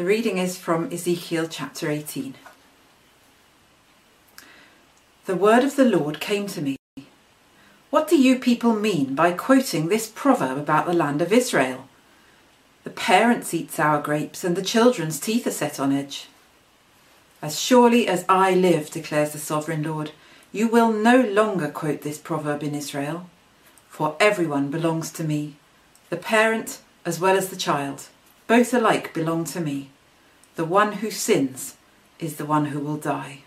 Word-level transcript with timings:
The 0.00 0.06
reading 0.06 0.38
is 0.38 0.56
from 0.56 0.90
Ezekiel 0.90 1.46
chapter 1.46 1.90
18. 1.90 2.34
The 5.26 5.36
word 5.36 5.62
of 5.62 5.76
the 5.76 5.84
Lord 5.84 6.20
came 6.20 6.46
to 6.46 6.62
me. 6.62 6.78
What 7.90 8.08
do 8.08 8.16
you 8.16 8.38
people 8.38 8.74
mean 8.74 9.14
by 9.14 9.32
quoting 9.32 9.88
this 9.88 10.08
proverb 10.08 10.56
about 10.56 10.86
the 10.86 10.94
land 10.94 11.20
of 11.20 11.34
Israel? 11.34 11.86
The 12.82 12.88
parents 12.88 13.52
eat 13.52 13.72
sour 13.72 14.00
grapes 14.00 14.42
and 14.42 14.56
the 14.56 14.62
children's 14.62 15.20
teeth 15.20 15.46
are 15.46 15.50
set 15.50 15.78
on 15.78 15.92
edge. 15.92 16.28
As 17.42 17.60
surely 17.60 18.08
as 18.08 18.24
I 18.26 18.54
live, 18.54 18.90
declares 18.90 19.32
the 19.32 19.38
sovereign 19.38 19.82
Lord, 19.82 20.12
you 20.50 20.66
will 20.66 20.94
no 20.94 21.20
longer 21.20 21.68
quote 21.68 22.00
this 22.00 22.16
proverb 22.16 22.62
in 22.62 22.74
Israel, 22.74 23.28
for 23.90 24.16
everyone 24.18 24.70
belongs 24.70 25.12
to 25.12 25.24
me, 25.24 25.56
the 26.08 26.16
parent 26.16 26.78
as 27.04 27.20
well 27.20 27.36
as 27.36 27.50
the 27.50 27.54
child. 27.54 28.08
Both 28.50 28.74
alike 28.74 29.14
belong 29.14 29.44
to 29.44 29.60
me. 29.60 29.90
The 30.56 30.64
one 30.64 30.94
who 30.94 31.12
sins 31.12 31.76
is 32.18 32.34
the 32.34 32.44
one 32.44 32.66
who 32.66 32.80
will 32.80 32.96
die. 32.96 33.42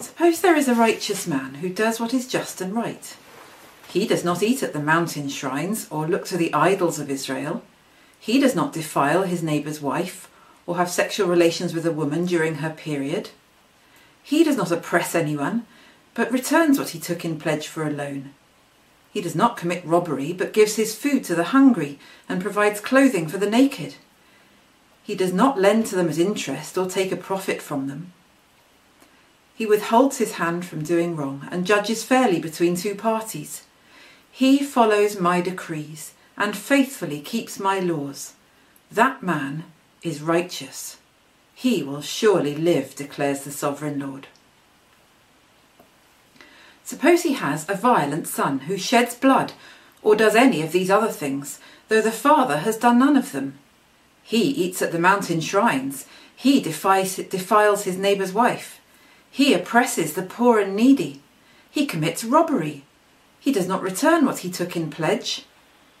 Suppose 0.00 0.40
there 0.40 0.56
is 0.56 0.66
a 0.66 0.74
righteous 0.74 1.26
man 1.26 1.56
who 1.56 1.68
does 1.68 2.00
what 2.00 2.14
is 2.14 2.26
just 2.26 2.62
and 2.62 2.74
right. 2.74 3.14
He 3.86 4.06
does 4.06 4.24
not 4.24 4.42
eat 4.42 4.62
at 4.62 4.72
the 4.72 4.80
mountain 4.80 5.28
shrines 5.28 5.86
or 5.90 6.08
look 6.08 6.24
to 6.28 6.38
the 6.38 6.54
idols 6.54 6.98
of 6.98 7.10
Israel. 7.10 7.62
He 8.18 8.40
does 8.40 8.54
not 8.54 8.72
defile 8.72 9.24
his 9.24 9.42
neighbour's 9.42 9.82
wife 9.82 10.30
or 10.66 10.78
have 10.78 10.88
sexual 10.88 11.28
relations 11.28 11.74
with 11.74 11.84
a 11.84 11.92
woman 11.92 12.24
during 12.24 12.56
her 12.56 12.70
period. 12.70 13.28
He 14.22 14.42
does 14.42 14.56
not 14.56 14.72
oppress 14.72 15.14
anyone, 15.14 15.66
but 16.14 16.32
returns 16.32 16.78
what 16.78 16.88
he 16.96 16.98
took 16.98 17.26
in 17.26 17.38
pledge 17.38 17.68
for 17.68 17.86
a 17.86 17.90
loan. 17.90 18.32
He 19.16 19.22
does 19.22 19.34
not 19.34 19.56
commit 19.56 19.82
robbery, 19.82 20.34
but 20.34 20.52
gives 20.52 20.76
his 20.76 20.94
food 20.94 21.24
to 21.24 21.34
the 21.34 21.44
hungry 21.44 21.98
and 22.28 22.42
provides 22.42 22.80
clothing 22.82 23.28
for 23.28 23.38
the 23.38 23.48
naked. 23.48 23.94
He 25.02 25.14
does 25.14 25.32
not 25.32 25.58
lend 25.58 25.86
to 25.86 25.96
them 25.96 26.10
at 26.10 26.18
interest 26.18 26.76
or 26.76 26.84
take 26.86 27.10
a 27.10 27.16
profit 27.16 27.62
from 27.62 27.88
them. 27.88 28.12
He 29.54 29.64
withholds 29.64 30.18
his 30.18 30.32
hand 30.32 30.66
from 30.66 30.84
doing 30.84 31.16
wrong 31.16 31.48
and 31.50 31.66
judges 31.66 32.04
fairly 32.04 32.38
between 32.38 32.76
two 32.76 32.94
parties. 32.94 33.62
He 34.30 34.58
follows 34.58 35.18
my 35.18 35.40
decrees 35.40 36.12
and 36.36 36.54
faithfully 36.54 37.22
keeps 37.22 37.58
my 37.58 37.78
laws. 37.78 38.34
That 38.92 39.22
man 39.22 39.64
is 40.02 40.20
righteous. 40.20 40.98
He 41.54 41.82
will 41.82 42.02
surely 42.02 42.54
live, 42.54 42.94
declares 42.94 43.44
the 43.44 43.50
sovereign 43.50 43.98
Lord. 43.98 44.26
Suppose 46.86 47.24
he 47.24 47.32
has 47.32 47.68
a 47.68 47.74
violent 47.74 48.28
son 48.28 48.60
who 48.60 48.78
sheds 48.78 49.16
blood 49.16 49.54
or 50.04 50.14
does 50.14 50.36
any 50.36 50.62
of 50.62 50.70
these 50.70 50.88
other 50.88 51.10
things, 51.10 51.58
though 51.88 52.00
the 52.00 52.12
father 52.12 52.58
has 52.58 52.76
done 52.76 53.00
none 53.00 53.16
of 53.16 53.32
them. 53.32 53.58
He 54.22 54.42
eats 54.42 54.80
at 54.80 54.92
the 54.92 55.00
mountain 55.00 55.40
shrines. 55.40 56.06
He 56.36 56.60
defies, 56.60 57.16
defiles 57.16 57.82
his 57.82 57.98
neighbour's 57.98 58.32
wife. 58.32 58.80
He 59.28 59.52
oppresses 59.52 60.12
the 60.12 60.22
poor 60.22 60.60
and 60.60 60.76
needy. 60.76 61.22
He 61.68 61.86
commits 61.86 62.22
robbery. 62.22 62.84
He 63.40 63.50
does 63.50 63.66
not 63.66 63.82
return 63.82 64.24
what 64.24 64.38
he 64.38 64.50
took 64.50 64.76
in 64.76 64.88
pledge. 64.88 65.44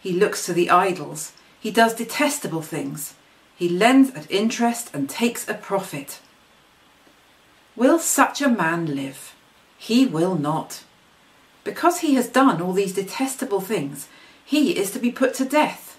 He 0.00 0.12
looks 0.12 0.46
to 0.46 0.52
the 0.52 0.70
idols. 0.70 1.32
He 1.58 1.72
does 1.72 1.94
detestable 1.94 2.62
things. 2.62 3.14
He 3.56 3.68
lends 3.68 4.14
at 4.14 4.30
interest 4.30 4.94
and 4.94 5.10
takes 5.10 5.48
a 5.48 5.54
profit. 5.54 6.20
Will 7.74 7.98
such 7.98 8.40
a 8.40 8.48
man 8.48 8.94
live? 8.94 9.34
He 9.78 10.06
will 10.06 10.36
not. 10.36 10.82
Because 11.64 12.00
he 12.00 12.14
has 12.14 12.28
done 12.28 12.62
all 12.62 12.72
these 12.72 12.94
detestable 12.94 13.60
things, 13.60 14.08
he 14.44 14.76
is 14.78 14.90
to 14.92 14.98
be 14.98 15.10
put 15.10 15.34
to 15.34 15.44
death. 15.44 15.98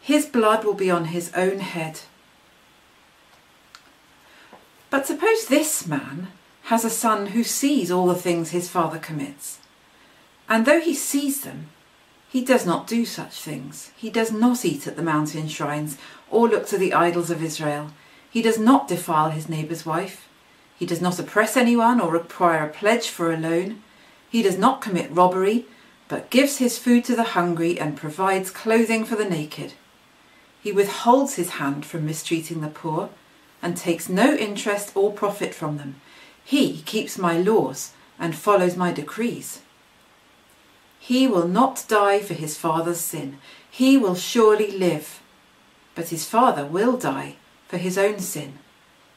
His 0.00 0.26
blood 0.26 0.64
will 0.64 0.74
be 0.74 0.90
on 0.90 1.06
his 1.06 1.32
own 1.34 1.58
head. 1.58 2.00
But 4.88 5.06
suppose 5.06 5.46
this 5.46 5.86
man 5.86 6.28
has 6.64 6.84
a 6.84 6.90
son 6.90 7.26
who 7.26 7.44
sees 7.44 7.90
all 7.90 8.06
the 8.06 8.14
things 8.14 8.50
his 8.50 8.68
father 8.68 8.98
commits, 8.98 9.58
and 10.48 10.66
though 10.66 10.80
he 10.80 10.94
sees 10.94 11.42
them, 11.42 11.68
he 12.28 12.44
does 12.44 12.64
not 12.64 12.86
do 12.86 13.04
such 13.04 13.40
things. 13.40 13.90
He 13.96 14.08
does 14.08 14.30
not 14.30 14.64
eat 14.64 14.86
at 14.86 14.94
the 14.94 15.02
mountain 15.02 15.48
shrines 15.48 15.98
or 16.30 16.48
look 16.48 16.66
to 16.68 16.78
the 16.78 16.94
idols 16.94 17.30
of 17.30 17.42
Israel. 17.42 17.90
He 18.30 18.40
does 18.40 18.58
not 18.58 18.86
defile 18.86 19.30
his 19.30 19.48
neighbour's 19.48 19.84
wife. 19.84 20.28
He 20.80 20.86
does 20.86 21.02
not 21.02 21.18
oppress 21.18 21.58
anyone 21.58 22.00
or 22.00 22.10
require 22.10 22.64
a 22.64 22.68
pledge 22.70 23.10
for 23.10 23.30
a 23.30 23.36
loan. 23.36 23.82
He 24.30 24.40
does 24.40 24.56
not 24.56 24.80
commit 24.80 25.12
robbery, 25.12 25.66
but 26.08 26.30
gives 26.30 26.56
his 26.56 26.78
food 26.78 27.04
to 27.04 27.14
the 27.14 27.34
hungry 27.36 27.78
and 27.78 27.98
provides 27.98 28.50
clothing 28.50 29.04
for 29.04 29.14
the 29.14 29.28
naked. 29.28 29.74
He 30.62 30.72
withholds 30.72 31.34
his 31.34 31.50
hand 31.60 31.84
from 31.84 32.06
mistreating 32.06 32.62
the 32.62 32.68
poor 32.68 33.10
and 33.60 33.76
takes 33.76 34.08
no 34.08 34.34
interest 34.34 34.92
or 34.94 35.12
profit 35.12 35.54
from 35.54 35.76
them. 35.76 36.00
He 36.42 36.80
keeps 36.80 37.18
my 37.18 37.36
laws 37.36 37.92
and 38.18 38.34
follows 38.34 38.74
my 38.74 38.90
decrees. 38.90 39.60
He 40.98 41.26
will 41.26 41.46
not 41.46 41.84
die 41.88 42.20
for 42.20 42.32
his 42.32 42.56
father's 42.56 43.00
sin. 43.00 43.36
He 43.70 43.98
will 43.98 44.14
surely 44.14 44.70
live. 44.70 45.20
But 45.94 46.08
his 46.08 46.24
father 46.24 46.64
will 46.64 46.96
die 46.96 47.36
for 47.68 47.76
his 47.76 47.98
own 47.98 48.20
sin, 48.20 48.60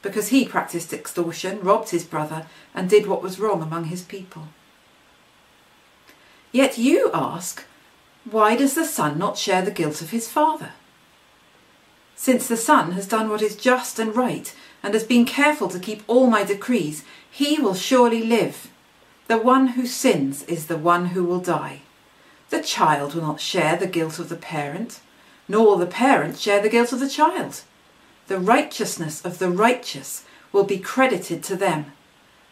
because 0.04 0.28
he 0.28 0.44
practiced 0.44 0.92
extortion, 0.92 1.60
robbed 1.62 1.88
his 1.88 2.04
brother, 2.04 2.46
and 2.74 2.90
did 2.90 3.06
what 3.06 3.22
was 3.22 3.40
wrong 3.40 3.62
among 3.62 3.86
his 3.86 4.02
people. 4.02 4.48
Yet 6.52 6.76
you 6.76 7.10
ask, 7.14 7.64
why 8.30 8.54
does 8.54 8.74
the 8.74 8.84
son 8.84 9.18
not 9.18 9.38
share 9.38 9.62
the 9.62 9.70
guilt 9.70 10.02
of 10.02 10.10
his 10.10 10.30
father? 10.30 10.72
Since 12.14 12.46
the 12.46 12.56
son 12.56 12.92
has 12.92 13.08
done 13.08 13.30
what 13.30 13.40
is 13.40 13.56
just 13.56 13.98
and 13.98 14.14
right, 14.14 14.54
and 14.82 14.92
has 14.92 15.04
been 15.04 15.24
careful 15.24 15.68
to 15.68 15.80
keep 15.80 16.02
all 16.06 16.26
my 16.26 16.44
decrees, 16.44 17.02
he 17.28 17.58
will 17.58 17.74
surely 17.74 18.22
live. 18.22 18.70
The 19.26 19.38
one 19.38 19.68
who 19.68 19.86
sins 19.86 20.42
is 20.42 20.66
the 20.66 20.76
one 20.76 21.06
who 21.06 21.24
will 21.24 21.40
die. 21.40 21.80
The 22.50 22.62
child 22.62 23.14
will 23.14 23.22
not 23.22 23.40
share 23.40 23.76
the 23.76 23.86
guilt 23.86 24.18
of 24.18 24.28
the 24.28 24.36
parent, 24.36 25.00
nor 25.48 25.64
will 25.64 25.78
the 25.78 25.86
parent 25.86 26.38
share 26.38 26.60
the 26.60 26.68
guilt 26.68 26.92
of 26.92 27.00
the 27.00 27.08
child. 27.08 27.62
The 28.26 28.38
righteousness 28.38 29.24
of 29.24 29.38
the 29.38 29.50
righteous 29.50 30.24
will 30.52 30.64
be 30.64 30.78
credited 30.78 31.42
to 31.44 31.56
them, 31.56 31.92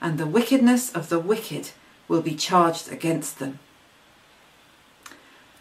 and 0.01 0.19
the 0.19 0.27
wickedness 0.27 0.91
of 0.93 1.09
the 1.09 1.19
wicked 1.19 1.71
will 2.09 2.23
be 2.23 2.35
charged 2.35 2.91
against 2.93 3.39
them. 3.39 3.59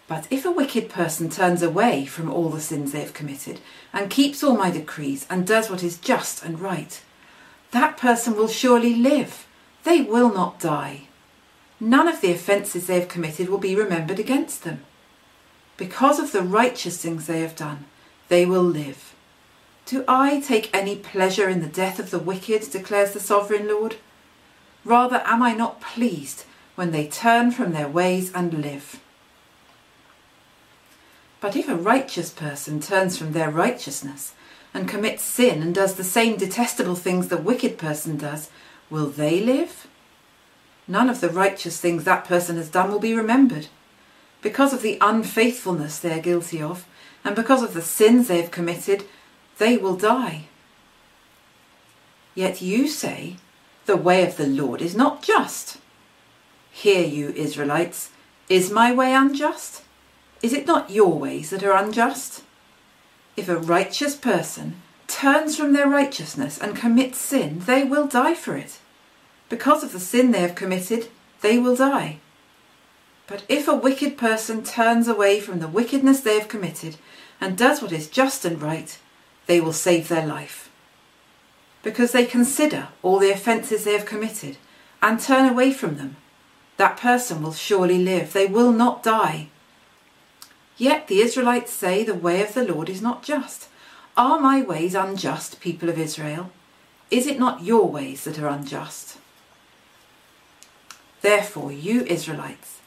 But 0.08 0.28
if 0.30 0.44
a 0.44 0.52
wicked 0.52 0.90
person 0.90 1.30
turns 1.30 1.62
away 1.62 2.06
from 2.06 2.30
all 2.30 2.50
the 2.50 2.60
sins 2.60 2.92
they 2.92 3.00
have 3.00 3.14
committed, 3.14 3.62
and 3.94 4.10
keeps 4.10 4.44
all 4.44 4.58
my 4.58 4.70
decrees, 4.70 5.26
and 5.30 5.48
does 5.48 5.70
what 5.70 5.84
is 5.84 5.98
just 5.98 6.44
and 6.44 6.60
right, 6.60 7.02
that 7.72 7.96
person 7.96 8.36
will 8.36 8.50
surely 8.50 8.96
live 8.96 9.48
they 9.84 10.02
will 10.02 10.34
not 10.34 10.60
die. 10.60 11.08
None 11.80 12.08
of 12.08 12.22
the 12.22 12.32
offences 12.32 12.88
they 12.88 13.00
have 13.00 13.10
committed 13.10 13.50
will 13.50 13.58
be 13.58 13.76
remembered 13.76 14.20
against 14.20 14.64
them. 14.64 14.82
Because 15.78 16.20
of 16.20 16.32
the 16.32 16.44
righteous 16.44 17.02
things 17.02 17.26
they 17.26 17.42
have 17.42 17.56
done, 17.56 17.86
they 18.28 18.46
will 18.46 18.64
live. 18.64 19.11
Do 19.92 20.06
I 20.08 20.40
take 20.40 20.74
any 20.74 20.96
pleasure 20.96 21.50
in 21.50 21.60
the 21.60 21.68
death 21.68 22.00
of 22.00 22.12
the 22.12 22.18
wicked, 22.18 22.72
declares 22.72 23.12
the 23.12 23.20
sovereign 23.20 23.68
Lord? 23.68 23.98
Rather 24.86 25.22
am 25.26 25.44
I 25.44 25.52
not 25.52 25.82
pleased 25.82 26.46
when 26.76 26.92
they 26.92 27.08
turn 27.08 27.52
from 27.52 27.74
their 27.74 27.90
ways 27.90 28.32
and 28.34 28.54
live. 28.54 29.02
But 31.42 31.58
if 31.58 31.68
a 31.68 31.76
righteous 31.76 32.30
person 32.30 32.80
turns 32.80 33.18
from 33.18 33.34
their 33.34 33.50
righteousness 33.52 34.34
and 34.74 34.88
commits 34.88 35.24
sin 35.24 35.62
and 35.62 35.76
does 35.76 35.96
the 35.96 36.06
same 36.06 36.38
detestable 36.38 36.96
things 36.96 37.28
the 37.28 37.36
wicked 37.36 37.78
person 37.78 38.16
does, 38.16 38.50
will 38.90 39.08
they 39.08 39.42
live? 39.42 39.88
None 40.88 41.10
of 41.10 41.20
the 41.20 41.28
righteous 41.28 41.82
things 41.82 42.06
that 42.06 42.24
person 42.24 42.56
has 42.56 42.70
done 42.70 42.90
will 42.90 43.00
be 43.00 43.14
remembered. 43.14 43.68
Because 44.42 44.72
of 44.72 44.84
the 44.84 44.98
unfaithfulness 45.02 46.00
they 46.00 46.18
are 46.18 46.22
guilty 46.22 46.62
of, 46.62 46.88
and 47.26 47.36
because 47.36 47.62
of 47.62 47.74
the 47.74 47.82
sins 47.82 48.30
they 48.30 48.42
have 48.42 48.52
committed, 48.52 49.04
they 49.58 49.78
will 49.78 49.96
die. 49.96 50.46
Yet 52.36 52.62
you 52.62 52.88
say, 52.88 53.38
The 53.86 53.98
way 53.98 54.26
of 54.26 54.38
the 54.38 54.48
Lord 54.48 54.82
is 54.82 54.96
not 54.96 55.22
just. 55.22 55.78
Hear 56.72 57.06
you, 57.06 57.30
Israelites, 57.32 58.12
is 58.50 58.72
my 58.72 58.94
way 58.94 59.14
unjust? 59.14 59.84
Is 60.42 60.54
it 60.54 60.66
not 60.66 60.90
your 60.90 61.18
ways 61.18 61.50
that 61.50 61.64
are 61.64 61.76
unjust? 61.76 62.44
If 63.38 63.48
a 63.48 63.58
righteous 63.58 64.16
person 64.16 64.82
turns 65.08 65.56
from 65.56 65.74
their 65.74 65.88
righteousness 65.88 66.58
and 66.58 66.76
commits 66.76 67.18
sin, 67.18 67.60
they 67.66 67.84
will 67.84 68.08
die 68.08 68.34
for 68.34 68.56
it. 68.56 68.80
Because 69.50 69.84
of 69.84 69.92
the 69.92 70.00
sin 70.00 70.32
they 70.32 70.40
have 70.40 70.56
committed, 70.56 71.10
they 71.42 71.60
will 71.60 71.76
die. 71.76 72.20
But 73.28 73.44
if 73.48 73.68
a 73.68 73.76
wicked 73.76 74.18
person 74.18 74.64
turns 74.64 75.08
away 75.08 75.40
from 75.40 75.60
the 75.60 75.68
wickedness 75.68 76.22
they 76.22 76.38
have 76.40 76.48
committed 76.48 76.98
and 77.40 77.58
does 77.58 77.82
what 77.82 77.92
is 77.92 78.10
just 78.10 78.46
and 78.46 78.62
right, 78.62 78.98
they 79.48 79.60
will 79.60 79.74
save 79.74 80.08
their 80.08 80.26
life. 80.26 80.70
Because 81.84 82.12
they 82.12 82.26
consider 82.26 82.90
all 83.02 83.20
the 83.20 83.32
offences 83.32 83.84
they 83.84 83.94
have 83.94 84.06
committed 84.06 84.58
and 85.02 85.20
turn 85.20 85.50
away 85.50 85.74
from 85.74 85.98
them, 85.98 86.18
that 86.78 86.98
person 86.98 87.42
will 87.42 87.54
surely 87.54 88.04
live. 88.04 88.34
They 88.34 88.48
will 88.48 88.72
not 88.72 89.04
die. 89.04 89.48
Yet 90.78 91.08
the 91.08 91.22
Israelites 91.22 91.72
say 91.72 92.04
the 92.04 92.16
way 92.16 92.42
of 92.42 92.54
the 92.54 92.64
Lord 92.64 92.90
is 92.90 93.02
not 93.02 93.24
just. 93.24 93.68
Are 94.18 94.40
my 94.40 94.62
ways 94.62 94.96
unjust, 94.96 95.60
people 95.60 95.90
of 95.90 95.98
Israel? 95.98 96.52
Is 97.10 97.28
it 97.28 97.40
not 97.40 97.64
your 97.64 97.88
ways 97.88 98.24
that 98.24 98.40
are 98.40 98.48
unjust? 98.48 99.18
Therefore, 101.22 101.72
you 101.72 102.04
Israelites, 102.06 102.80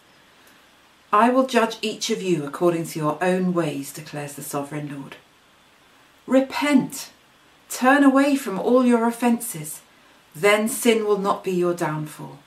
I 1.12 1.30
will 1.30 1.46
judge 1.46 1.76
each 1.82 2.10
of 2.10 2.20
you 2.20 2.44
according 2.44 2.86
to 2.86 2.98
your 2.98 3.22
own 3.22 3.54
ways, 3.54 3.92
declares 3.92 4.32
the 4.32 4.42
sovereign 4.42 4.92
Lord. 4.92 5.16
Repent, 6.26 7.10
turn 7.68 8.02
away 8.02 8.34
from 8.34 8.58
all 8.58 8.84
your 8.84 9.06
offences, 9.06 9.82
then 10.34 10.68
sin 10.68 11.04
will 11.04 11.18
not 11.18 11.44
be 11.44 11.52
your 11.52 11.74
downfall. 11.74 12.38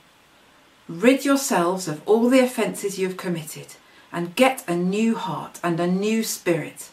Rid 0.87 1.25
yourselves 1.25 1.87
of 1.87 2.01
all 2.07 2.29
the 2.29 2.39
offences 2.39 2.97
you 2.97 3.07
have 3.07 3.17
committed, 3.17 3.75
and 4.11 4.35
get 4.35 4.63
a 4.67 4.75
new 4.75 5.15
heart 5.15 5.59
and 5.63 5.79
a 5.79 5.87
new 5.87 6.23
spirit. 6.23 6.89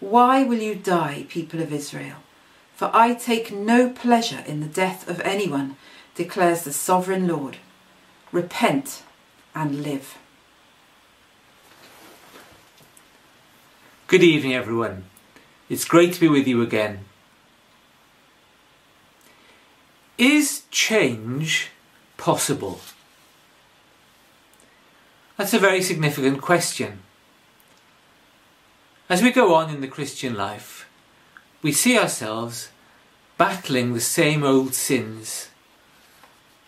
Why 0.00 0.42
will 0.42 0.58
you 0.58 0.74
die, 0.74 1.26
people 1.28 1.60
of 1.60 1.72
Israel? 1.72 2.16
For 2.74 2.90
I 2.94 3.14
take 3.14 3.52
no 3.52 3.90
pleasure 3.90 4.42
in 4.46 4.60
the 4.60 4.66
death 4.66 5.08
of 5.08 5.20
anyone, 5.20 5.76
declares 6.14 6.62
the 6.62 6.72
sovereign 6.72 7.28
Lord. 7.28 7.58
Repent 8.32 9.02
and 9.54 9.82
live. 9.82 10.18
Good 14.06 14.22
evening, 14.22 14.54
everyone. 14.54 15.04
It's 15.68 15.84
great 15.84 16.14
to 16.14 16.20
be 16.20 16.28
with 16.28 16.46
you 16.46 16.62
again. 16.62 17.04
Is 20.16 20.62
change 20.70 21.70
possible? 22.16 22.80
That's 25.36 25.54
a 25.54 25.58
very 25.58 25.82
significant 25.82 26.40
question. 26.40 27.00
As 29.08 29.22
we 29.22 29.30
go 29.30 29.54
on 29.54 29.72
in 29.72 29.80
the 29.80 29.88
Christian 29.88 30.34
life, 30.34 30.88
we 31.62 31.72
see 31.72 31.98
ourselves 31.98 32.70
battling 33.36 33.94
the 33.94 34.00
same 34.00 34.42
old 34.42 34.74
sins, 34.74 35.48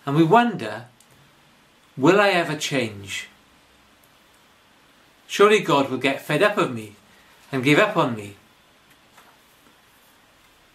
and 0.07 0.17
we 0.17 0.23
wonder 0.23 0.87
Will 1.97 2.21
I 2.21 2.31
ever 2.31 2.57
change? 2.57 3.29
Surely 5.27 5.61
God 5.61 5.91
will 5.91 5.99
get 5.99 6.23
fed 6.23 6.43
up 6.43 6.57
of 6.57 6.75
me 6.75 6.97
and 7.53 7.65
give 7.65 7.79
up 7.79 7.97
on 7.97 8.17
me. 8.17 8.37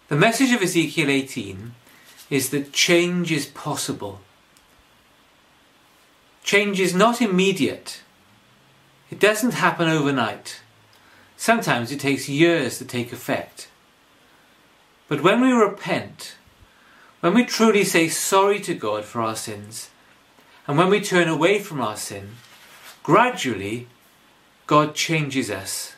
The 0.08 0.16
message 0.16 0.52
of 0.52 0.62
Ezekiel 0.62 1.10
18 1.10 1.74
is 2.30 2.50
that 2.50 2.72
change 2.72 3.32
is 3.32 3.46
possible. 3.46 4.20
Change 6.44 6.78
is 6.78 6.94
not 6.94 7.20
immediate. 7.20 8.02
It 9.10 9.18
doesn't 9.18 9.54
happen 9.54 9.88
overnight. 9.88 10.60
Sometimes 11.36 11.90
it 11.90 11.98
takes 11.98 12.28
years 12.28 12.78
to 12.78 12.84
take 12.84 13.12
effect. 13.12 13.68
But 15.08 15.24
when 15.24 15.40
we 15.40 15.50
repent, 15.50 16.36
when 17.18 17.34
we 17.34 17.44
truly 17.44 17.82
say 17.82 18.06
sorry 18.08 18.60
to 18.60 18.74
God 18.74 19.04
for 19.04 19.20
our 19.20 19.34
sins, 19.34 19.90
and 20.68 20.78
when 20.78 20.88
we 20.88 21.00
turn 21.00 21.26
away 21.26 21.58
from 21.58 21.80
our 21.80 21.96
sin, 21.96 22.36
gradually 23.02 23.88
God 24.68 24.94
changes 24.94 25.50
us. 25.50 25.94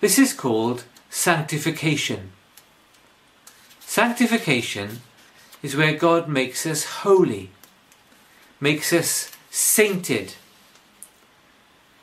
This 0.00 0.18
is 0.18 0.32
called 0.32 0.84
sanctification. 1.16 2.30
Sanctification 3.80 5.00
is 5.62 5.74
where 5.74 5.94
God 5.94 6.28
makes 6.28 6.66
us 6.66 6.84
holy, 7.02 7.50
makes 8.60 8.92
us 8.92 9.32
sainted. 9.50 10.34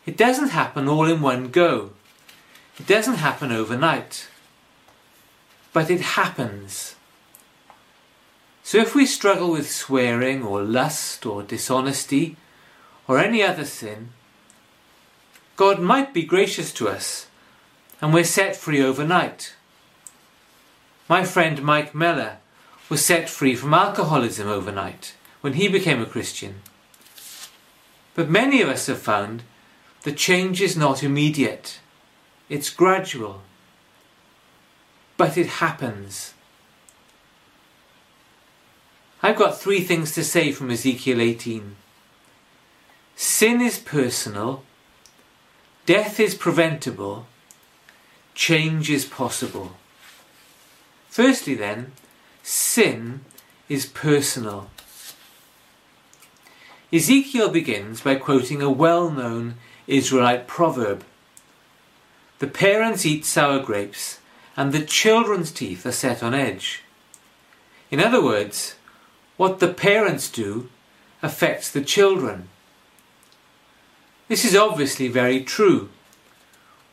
It 0.08 0.18
doesn't 0.18 0.50
happen 0.50 0.88
all 0.90 1.06
in 1.06 1.22
one 1.22 1.52
go. 1.52 1.92
It 2.80 2.88
doesn't 2.88 3.18
happen 3.28 3.52
overnight. 3.52 4.28
But 5.74 5.92
it 5.92 6.02
happens. 6.02 6.96
So 8.64 8.80
if 8.80 8.96
we 8.96 9.06
struggle 9.06 9.52
with 9.52 9.70
swearing 9.70 10.42
or 10.44 10.64
lust 10.64 11.26
or 11.26 11.44
dishonesty 11.44 12.36
or 13.08 13.20
any 13.20 13.44
other 13.44 13.66
sin, 13.66 14.10
God 15.56 15.80
might 15.80 16.16
be 16.16 16.24
gracious 16.24 16.74
to 16.74 16.90
us 16.90 17.28
and 18.04 18.14
we're 18.14 18.26
set 18.26 18.54
free 18.54 18.84
overnight. 18.84 19.56
My 21.08 21.24
friend 21.24 21.64
Mike 21.64 21.96
Meller 21.96 22.40
was 22.90 23.04
set 23.04 23.30
free 23.30 23.56
from 23.56 23.74
alcoholism 23.74 24.46
overnight 24.46 25.16
when 25.40 25.54
he 25.54 25.70
became 25.70 26.02
a 26.02 26.06
Christian. 26.06 26.56
But 28.14 28.30
many 28.30 28.62
of 28.62 28.68
us 28.68 28.88
have 28.88 29.00
found 29.00 29.44
the 30.02 30.12
change 30.12 30.62
is 30.62 30.76
not 30.76 31.02
immediate, 31.02 31.80
it's 32.50 32.70
gradual. 32.70 33.42
But 35.16 35.38
it 35.38 35.48
happens. 35.64 36.34
I've 39.22 39.38
got 39.38 39.62
three 39.62 39.80
things 39.80 40.12
to 40.16 40.26
say 40.26 40.52
from 40.52 40.72
Ezekiel 40.72 41.22
18. 41.22 41.78
Sin 43.16 43.62
is 43.62 43.80
personal, 43.80 44.64
death 45.86 46.20
is 46.20 46.36
preventable, 46.36 47.28
change 48.34 48.90
is 48.90 49.06
possible. 49.06 49.74
Firstly, 51.10 51.56
then, 51.56 51.92
sin 52.42 53.22
is 53.70 53.86
personal. 53.86 54.70
Ezekiel 56.92 57.50
begins 57.50 58.02
by 58.02 58.16
quoting 58.16 58.62
a 58.62 58.70
well 58.70 59.10
known 59.10 59.56
Israelite 59.88 60.48
proverb 60.48 61.04
The 62.40 62.48
parents 62.48 63.06
eat 63.06 63.26
sour 63.26 63.60
grapes, 63.60 64.20
and 64.56 64.72
the 64.72 64.86
children's 64.86 65.52
teeth 65.52 65.86
are 65.86 65.92
set 65.92 66.22
on 66.22 66.34
edge. 66.34 66.84
In 67.90 68.00
other 68.00 68.24
words, 68.24 68.76
what 69.38 69.60
the 69.60 69.74
parents 69.74 70.30
do 70.30 70.70
affects 71.22 71.72
the 71.72 71.82
children. 71.82 72.50
This 74.28 74.46
is 74.46 74.56
obviously 74.56 75.08
very 75.08 75.42
true. 75.42 75.90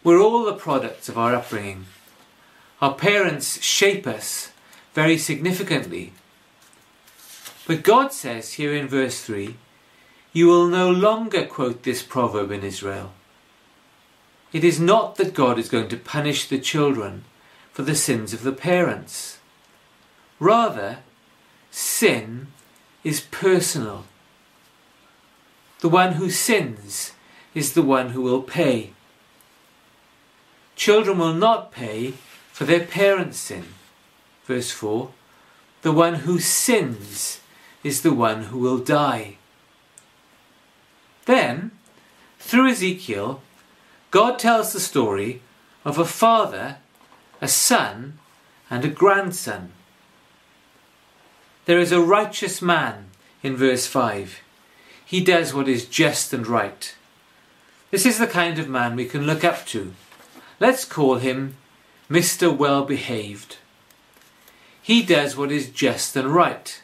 We're 0.03 0.21
all 0.21 0.45
the 0.45 0.55
products 0.55 1.09
of 1.09 1.19
our 1.19 1.35
upbringing. 1.35 1.87
Our 2.81 2.95
parents 2.95 3.63
shape 3.63 4.07
us 4.07 4.53
very 4.95 5.19
significantly. 5.19 6.13
But 7.67 7.83
God 7.83 8.13
says 8.13 8.55
here 8.55 8.75
in 8.75 8.89
verse 8.89 9.21
3 9.21 9.57
You 10.33 10.47
will 10.47 10.67
no 10.67 10.91
longer 10.91 11.45
quote 11.45 11.83
this 11.83 12.03
proverb 12.03 12.51
in 12.51 12.65
Israel. 12.65 13.13
It 14.53 14.65
is 14.65 14.81
not 14.81 15.17
that 15.17 15.35
God 15.35 15.59
is 15.59 15.69
going 15.69 15.89
to 15.89 15.97
punish 15.97 16.49
the 16.49 16.59
children 16.59 17.25
for 17.73 17.83
the 17.83 17.95
sins 17.95 18.33
of 18.33 18.43
the 18.43 18.53
parents. 18.53 19.39
Rather, 20.39 21.01
sin 21.71 22.49
is 23.05 23.21
personal. 23.21 24.07
The 25.81 25.89
one 25.89 26.15
who 26.15 26.31
sins 26.31 27.13
is 27.55 27.75
the 27.75 27.83
one 27.83 28.11
who 28.11 28.23
will 28.23 28.43
pay. 28.43 28.93
Children 30.81 31.19
will 31.19 31.35
not 31.35 31.73
pay 31.73 32.15
for 32.53 32.65
their 32.65 32.81
parents' 32.81 33.37
sin. 33.37 33.65
Verse 34.47 34.71
4 34.71 35.11
The 35.83 35.93
one 35.93 36.15
who 36.25 36.39
sins 36.39 37.41
is 37.85 38.01
the 38.01 38.15
one 38.15 38.45
who 38.45 38.57
will 38.57 38.79
die. 38.79 39.37
Then, 41.27 41.73
through 42.39 42.71
Ezekiel, 42.71 43.43
God 44.11 44.39
tells 44.39 44.73
the 44.73 44.81
story 44.81 45.43
of 45.85 45.99
a 45.99 46.07
father, 46.07 46.79
a 47.43 47.49
son, 47.49 48.19
and 48.71 48.83
a 48.83 48.89
grandson. 48.89 49.73
There 51.67 51.79
is 51.79 51.93
a 51.93 52.01
righteous 52.01 52.63
man 52.63 53.11
in 53.43 53.55
verse 53.55 53.87
5. 53.87 54.41
He 55.05 55.23
does 55.23 55.53
what 55.53 55.69
is 55.69 55.85
just 55.85 56.33
and 56.33 56.47
right. 56.47 56.97
This 57.91 58.07
is 58.07 58.19
the 58.19 58.27
kind 58.27 58.59
of 58.59 58.67
man 58.67 58.97
we 58.97 59.05
can 59.05 59.27
look 59.27 59.45
up 59.45 59.67
to. 59.67 59.93
Let's 60.61 60.85
call 60.85 61.15
him 61.15 61.57
Mr. 62.11 62.55
Well 62.55 62.85
Behaved. 62.85 63.57
He 64.83 65.03
does 65.03 65.35
what 65.35 65.51
is 65.51 65.71
just 65.71 66.15
and 66.17 66.29
right. 66.29 66.83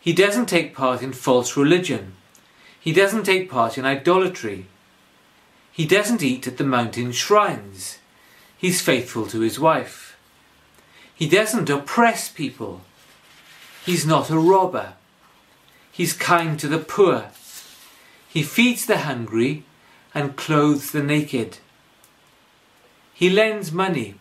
He 0.00 0.12
doesn't 0.12 0.46
take 0.46 0.76
part 0.76 1.02
in 1.02 1.12
false 1.12 1.56
religion. 1.56 2.14
He 2.78 2.92
doesn't 2.92 3.24
take 3.24 3.50
part 3.50 3.76
in 3.76 3.84
idolatry. 3.84 4.66
He 5.72 5.86
doesn't 5.86 6.22
eat 6.22 6.46
at 6.46 6.56
the 6.56 6.62
mountain 6.62 7.10
shrines. 7.10 7.98
He's 8.56 8.80
faithful 8.80 9.26
to 9.26 9.40
his 9.40 9.58
wife. 9.58 10.16
He 11.16 11.28
doesn't 11.28 11.70
oppress 11.70 12.28
people. 12.28 12.82
He's 13.84 14.06
not 14.06 14.30
a 14.30 14.38
robber. 14.38 14.94
He's 15.90 16.12
kind 16.12 16.60
to 16.60 16.68
the 16.68 16.78
poor. 16.78 17.30
He 18.28 18.44
feeds 18.44 18.86
the 18.86 18.98
hungry 18.98 19.64
and 20.14 20.36
clothes 20.36 20.92
the 20.92 21.02
naked. 21.02 21.58
He 23.14 23.30
lends 23.30 23.72
money 23.72 24.16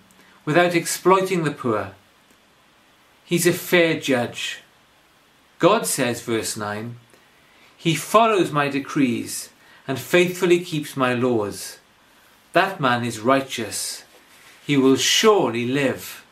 without 0.45 0.75
exploiting 0.75 1.43
the 1.43 1.51
poor. 1.51 1.91
He's 3.25 3.47
a 3.47 3.53
fair 3.53 4.00
judge. 4.00 4.62
God 5.59 5.85
says, 5.85 6.21
verse 6.21 6.55
9, 6.55 6.97
He 7.75 7.95
follows 7.95 8.51
my 8.51 8.69
decrees 8.69 9.50
and 9.88 10.00
faithfully 10.00 10.63
keeps 10.63 10.95
my 10.95 11.13
laws. 11.13 11.79
That 12.53 12.79
man 12.79 13.03
is 13.03 13.19
righteous. 13.19 14.03
he 14.65 14.77
will 14.77 14.95
surely 14.95 15.65
live. 15.65 16.25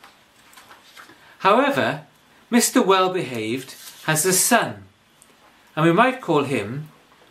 However, 1.39 2.05
Mr. 2.51 2.85
Well 2.85 3.11
Behaved 3.11 3.75
has 4.05 4.25
a 4.25 4.33
son, 4.33 4.83
and 5.75 5.85
we 5.85 5.91
might 5.91 6.21
call 6.21 6.43
him 6.43 6.89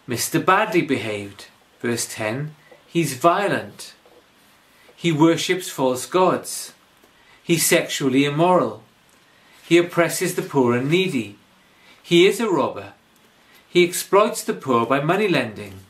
Mr. 0.08 0.44
Badly 0.44 0.82
Behaved. 0.82 1.46
Verse 1.80 2.06
10 2.12 2.54
He's 2.86 3.14
violent. 3.14 3.94
He 5.00 5.12
worships 5.12 5.70
false 5.70 6.04
gods. 6.04 6.74
He's 7.42 7.64
sexually 7.64 8.26
immoral. 8.26 8.82
He 9.66 9.78
oppresses 9.78 10.34
the 10.34 10.42
poor 10.42 10.76
and 10.76 10.90
needy. 10.90 11.38
He 12.02 12.26
is 12.26 12.38
a 12.38 12.50
robber. 12.50 12.92
He 13.66 13.82
exploits 13.82 14.44
the 14.44 14.52
poor 14.52 14.84
by 14.84 15.00
money 15.00 15.26
lending. 15.26 15.80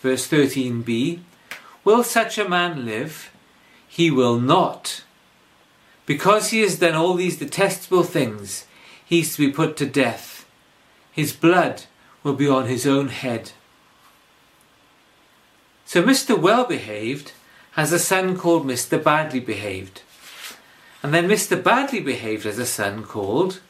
Verse 0.00 0.26
13b 0.26 1.18
Will 1.84 2.02
such 2.02 2.38
a 2.38 2.48
man 2.48 2.86
live? 2.86 3.30
He 3.86 4.10
will 4.10 4.40
not. 4.40 5.04
Because 6.06 6.48
he 6.48 6.62
has 6.62 6.78
done 6.78 6.94
all 6.94 7.16
these 7.16 7.36
detestable 7.36 8.02
things, 8.02 8.64
he 9.04 9.20
is 9.20 9.36
to 9.36 9.46
be 9.46 9.52
put 9.52 9.76
to 9.76 9.84
death. 9.84 10.46
His 11.12 11.34
blood 11.34 11.82
will 12.22 12.32
be 12.32 12.48
on 12.48 12.66
his 12.66 12.86
own 12.86 13.08
head. 13.08 13.52
So 15.84 16.02
Mr. 16.02 16.38
Well 16.38 16.64
Behaved 16.64 17.32
has 17.78 17.92
a 17.92 17.98
son 18.00 18.36
called 18.36 18.66
Mr. 18.66 19.00
Badly 19.00 19.38
Behaved. 19.38 20.02
And 21.00 21.14
then 21.14 21.28
Mr. 21.28 21.62
Badly 21.62 22.00
Behaved 22.00 22.42
has 22.42 22.58
a 22.58 22.66
son 22.66 23.04
called 23.04 23.60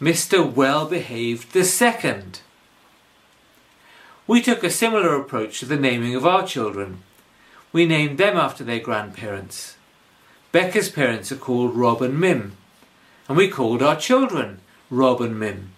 Mr. 0.00 0.48
Well 0.48 0.86
Behaved 0.86 1.52
the 1.52 1.64
Second. 1.64 2.40
We 4.28 4.42
took 4.42 4.62
a 4.62 4.70
similar 4.70 5.16
approach 5.16 5.58
to 5.58 5.66
the 5.66 5.76
naming 5.76 6.14
of 6.14 6.24
our 6.24 6.46
children. 6.46 7.02
We 7.72 7.84
named 7.84 8.16
them 8.16 8.36
after 8.36 8.62
their 8.62 8.78
grandparents. 8.78 9.76
Becca's 10.52 10.88
parents 10.88 11.32
are 11.32 11.36
called 11.36 11.74
Rob 11.74 12.00
and 12.00 12.20
Mim, 12.20 12.56
and 13.26 13.36
we 13.36 13.48
called 13.48 13.82
our 13.82 13.96
children 13.96 14.60
Rob 14.88 15.20
and 15.20 15.36
Mim. 15.36 15.72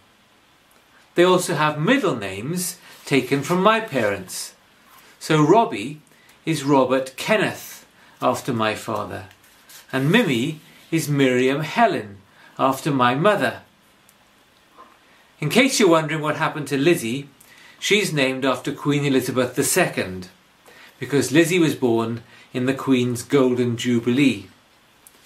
They 1.14 1.24
also 1.24 1.54
have 1.54 1.80
middle 1.80 2.14
names 2.14 2.76
taken 3.06 3.40
from 3.40 3.62
my 3.62 3.80
parents. 3.80 4.54
So 5.18 5.42
Robbie 5.42 6.02
is 6.44 6.64
Robert 6.64 7.14
Kenneth, 7.16 7.86
after 8.22 8.52
my 8.52 8.74
father, 8.74 9.26
and 9.92 10.10
Mimi 10.10 10.60
is 10.90 11.08
Miriam 11.08 11.60
Helen, 11.60 12.18
after 12.58 12.90
my 12.90 13.14
mother. 13.14 13.60
In 15.40 15.50
case 15.50 15.78
you're 15.78 15.88
wondering 15.88 16.22
what 16.22 16.36
happened 16.36 16.68
to 16.68 16.78
Lizzie, 16.78 17.28
she's 17.78 18.12
named 18.12 18.44
after 18.44 18.72
Queen 18.72 19.04
Elizabeth 19.04 19.58
II, 19.58 20.22
because 20.98 21.32
Lizzie 21.32 21.58
was 21.58 21.74
born 21.74 22.22
in 22.52 22.66
the 22.66 22.74
Queen's 22.74 23.22
Golden 23.22 23.76
Jubilee. 23.76 24.48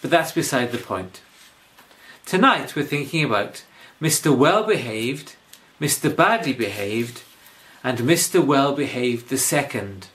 But 0.03 0.11
that's 0.11 0.33
beside 0.33 0.73
the 0.73 0.79
point. 0.79 1.21
Tonight 2.27 2.75
we're 2.75 2.85
thinking 2.85 3.25
about 3.25 3.65
Mr. 4.01 4.37
Well 4.37 4.65
Behaved, 4.65 5.37
Mr. 5.81 6.15
Badly 6.15 6.53
Behaved, 6.53 7.23
and 7.83 7.99
Mr. 7.99 8.45
Well 8.45 8.75
Behaved 8.75 9.37
Second. 9.39 10.09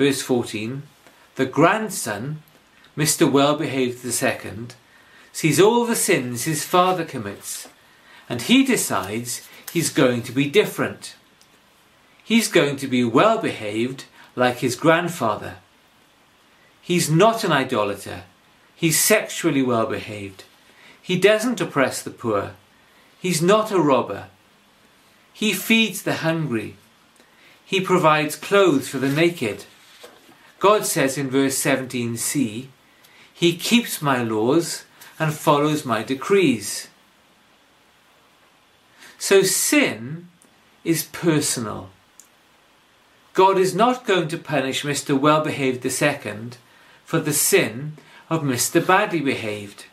Verse 0.00 0.22
14 0.22 0.82
The 1.34 1.44
grandson, 1.44 2.42
Mr. 2.96 3.30
Well 3.30 3.54
Behaved 3.54 3.98
Second, 3.98 4.74
sees 5.30 5.60
all 5.60 5.84
the 5.84 5.94
sins 5.94 6.44
his 6.44 6.64
father 6.64 7.04
commits, 7.04 7.68
and 8.26 8.40
he 8.40 8.64
decides 8.64 9.46
he's 9.70 9.90
going 9.90 10.22
to 10.22 10.32
be 10.32 10.48
different. 10.48 11.16
He's 12.24 12.48
going 12.48 12.76
to 12.76 12.86
be 12.86 13.04
well 13.04 13.42
behaved 13.42 14.06
like 14.34 14.60
his 14.60 14.74
grandfather. 14.74 15.56
He's 16.80 17.10
not 17.10 17.44
an 17.44 17.52
idolater. 17.52 18.22
He's 18.74 18.98
sexually 18.98 19.60
well 19.60 19.84
behaved. 19.84 20.44
He 21.02 21.18
doesn't 21.18 21.60
oppress 21.60 22.00
the 22.00 22.08
poor. 22.08 22.52
He's 23.20 23.42
not 23.42 23.70
a 23.70 23.78
robber. 23.78 24.28
He 25.34 25.52
feeds 25.52 26.04
the 26.04 26.24
hungry. 26.24 26.76
He 27.66 27.82
provides 27.82 28.34
clothes 28.34 28.88
for 28.88 28.96
the 28.96 29.10
naked. 29.10 29.66
God 30.60 30.84
says 30.84 31.16
in 31.16 31.30
verse 31.30 31.60
17c, 31.60 32.66
He 33.32 33.56
keeps 33.56 34.02
my 34.02 34.22
laws 34.22 34.84
and 35.18 35.32
follows 35.32 35.86
my 35.86 36.02
decrees. 36.02 36.88
So 39.18 39.42
sin 39.42 40.28
is 40.84 41.04
personal. 41.04 41.88
God 43.32 43.56
is 43.56 43.74
not 43.74 44.06
going 44.06 44.28
to 44.28 44.38
punish 44.38 44.82
Mr. 44.82 45.18
Well 45.18 45.42
Behaved 45.42 45.84
II 45.84 46.50
for 47.04 47.20
the 47.20 47.32
sin 47.32 47.96
of 48.28 48.42
Mr. 48.42 48.86
Badly 48.86 49.20
Behaved. 49.20 49.86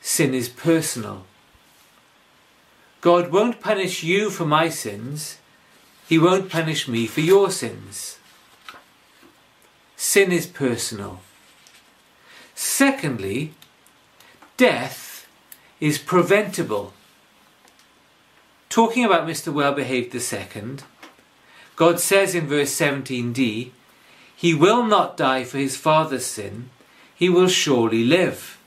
Sin 0.00 0.32
is 0.32 0.48
personal. 0.48 1.26
God 3.02 3.30
won't 3.30 3.60
punish 3.60 4.02
you 4.02 4.30
for 4.30 4.46
my 4.46 4.70
sins. 4.70 5.38
He 6.08 6.18
won't 6.18 6.50
punish 6.50 6.88
me 6.88 7.06
for 7.06 7.20
your 7.20 7.50
sins. 7.50 8.18
Sin 10.04 10.32
is 10.32 10.46
personal. 10.46 11.20
Secondly, 12.54 13.54
death 14.58 15.26
is 15.80 15.96
preventable. 15.96 16.92
Talking 18.68 19.06
about 19.06 19.26
Mr. 19.26 19.50
Well 19.50 19.72
Behaved 19.72 20.14
II, 20.14 20.76
God 21.74 21.98
says 21.98 22.34
in 22.34 22.46
verse 22.46 22.70
17d, 22.78 23.70
He 24.36 24.54
will 24.54 24.84
not 24.84 25.16
die 25.16 25.42
for 25.42 25.56
his 25.56 25.78
father's 25.78 26.26
sin, 26.26 26.68
he 27.14 27.30
will 27.30 27.48
surely 27.48 28.04
live. 28.04 28.58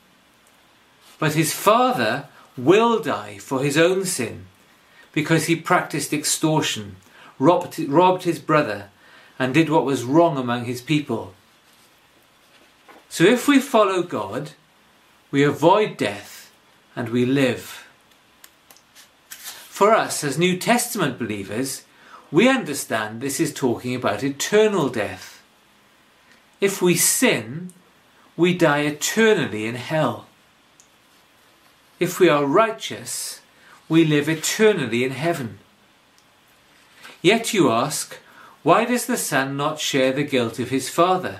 But 1.19 1.35
his 1.35 1.53
father 1.53 2.29
will 2.57 2.99
die 2.99 3.37
for 3.37 3.63
his 3.63 3.77
own 3.77 4.05
sin 4.05 4.47
because 5.13 5.45
he 5.45 5.55
practiced 5.55 6.13
extortion, 6.13 6.95
robbed, 7.37 7.77
robbed 7.77 8.23
his 8.23 8.39
brother, 8.39 8.89
and 9.39 9.53
did 9.53 9.69
what 9.69 9.85
was 9.85 10.03
wrong 10.03 10.37
among 10.37 10.65
his 10.65 10.81
people. 10.81 11.33
So 13.09 13.23
if 13.23 13.47
we 13.47 13.59
follow 13.59 14.03
God, 14.03 14.51
we 15.31 15.43
avoid 15.43 15.97
death 15.97 16.51
and 16.95 17.09
we 17.09 17.25
live. 17.25 17.87
For 19.29 19.93
us, 19.93 20.23
as 20.23 20.37
New 20.37 20.57
Testament 20.57 21.19
believers, 21.19 21.83
we 22.31 22.49
understand 22.49 23.21
this 23.21 23.39
is 23.39 23.53
talking 23.53 23.95
about 23.95 24.23
eternal 24.23 24.89
death. 24.89 25.41
If 26.59 26.81
we 26.81 26.95
sin, 26.95 27.71
we 28.35 28.57
die 28.57 28.81
eternally 28.81 29.65
in 29.65 29.75
hell. 29.75 30.25
If 31.99 32.19
we 32.19 32.29
are 32.29 32.45
righteous, 32.45 33.41
we 33.87 34.03
live 34.03 34.27
eternally 34.27 35.03
in 35.03 35.11
heaven. 35.11 35.59
Yet 37.21 37.53
you 37.53 37.71
ask, 37.71 38.17
why 38.67 38.83
does 38.83 39.05
the 39.05 39.15
Son 39.15 39.55
not 39.55 39.79
share 39.79 40.11
the 40.11 40.25
guilt 40.25 40.59
of 40.59 40.71
his 40.71 40.89
Father? 40.89 41.39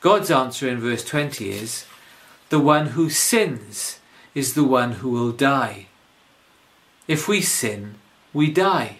God's 0.00 0.32
answer 0.32 0.68
in 0.68 0.80
verse 0.80 1.04
20 1.04 1.48
is, 1.48 1.86
The 2.48 2.58
one 2.58 2.86
who 2.86 3.08
sins 3.08 4.00
is 4.34 4.54
the 4.54 4.64
one 4.64 4.94
who 4.94 5.10
will 5.10 5.30
die. 5.30 5.86
If 7.06 7.28
we 7.28 7.40
sin, 7.40 7.94
we 8.32 8.50
die. 8.50 8.98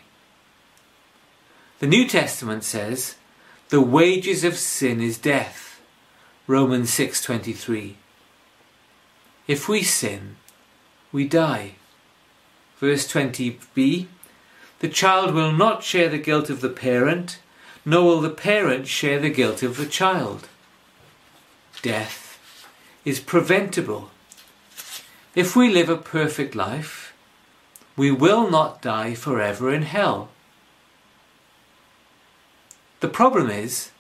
The 1.81 1.89
New 1.89 2.07
Testament 2.07 2.63
says, 2.63 3.17
The 3.71 3.81
wages 3.81 4.45
of 4.45 4.57
sin 4.57 5.01
is 5.01 5.19
death. 5.19 5.81
Romans 6.47 6.89
6:23 6.93 7.97
if 9.49 9.67
we 9.69 9.83
sin, 9.83 10.37
we 11.11 11.27
die. 11.27 11.73
Verse 12.79 13.11
20b 13.11 14.07
The 14.81 14.89
child 14.89 15.35
will 15.35 15.53
not 15.53 15.83
share 15.83 16.09
the 16.09 16.19
guilt 16.19 16.51
of 16.51 16.61
the 16.61 16.69
parent, 16.69 17.41
nor 17.85 18.05
will 18.05 18.21
the 18.21 18.31
parent 18.31 18.87
share 18.87 19.19
the 19.19 19.31
guilt 19.31 19.63
of 19.63 19.77
the 19.77 19.87
child. 19.87 20.49
Death 21.83 22.39
is 23.05 23.21
preventable. 23.21 24.11
If 25.35 25.57
we 25.57 25.69
live 25.69 25.89
a 25.89 25.97
perfect 25.97 26.55
life, 26.55 27.15
we 27.97 28.11
will 28.11 28.49
not 28.51 28.81
die 28.83 29.15
forever 29.15 29.73
in 29.73 29.83
hell. 29.83 30.29
The 33.01 33.09
problem 33.09 33.51
is, 33.51 33.91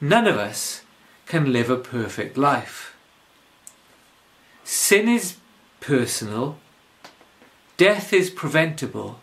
none 0.00 0.26
of 0.26 0.36
us 0.36 0.82
can 1.26 1.52
live 1.52 1.70
a 1.70 1.76
perfect 1.76 2.36
life. 2.36 2.94
Sin 4.64 5.08
is 5.08 5.36
personal. 5.80 6.58
Death 7.76 8.12
is 8.12 8.30
preventable. 8.30 9.20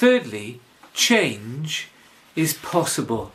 Thirdly, 0.00 0.62
change 0.94 1.88
is 2.34 2.54
possible. 2.54 3.32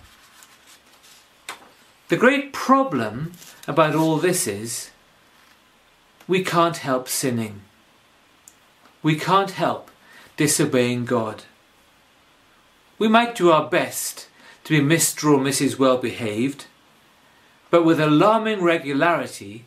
The 2.08 2.18
great 2.18 2.54
problem 2.54 3.34
about 3.68 3.94
all 3.94 4.18
this 4.18 4.48
is 4.48 4.90
we 6.28 6.44
can't 6.44 6.78
help 6.78 7.08
sinning. 7.08 7.62
We 9.04 9.16
can't 9.16 9.52
help 9.52 9.92
disobeying 10.38 11.06
God. 11.06 11.44
We 12.98 13.08
might 13.10 13.36
do 13.36 13.52
our 13.52 13.70
best 13.70 14.28
to 14.64 14.74
be 14.74 14.96
Mr. 14.96 15.34
or 15.34 15.38
Mrs. 15.38 15.78
Well 15.78 16.00
Behaved, 16.00 16.66
but 17.70 17.86
with 17.86 18.00
alarming 18.00 18.64
regularity, 18.64 19.66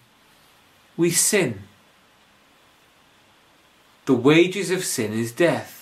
we 0.97 1.13
sin. 1.13 1.61
The 4.07 4.15
wages 4.15 4.73
of 4.73 4.85
sin 4.85 5.13
is 5.13 5.31
death. 5.31 5.78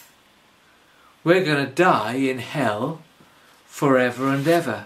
We're 1.27 1.45
going 1.45 1.67
to 1.67 1.73
die 1.73 2.15
in 2.15 2.39
hell 2.39 3.03
forever 3.65 4.29
and 4.29 4.47
ever. 4.47 4.85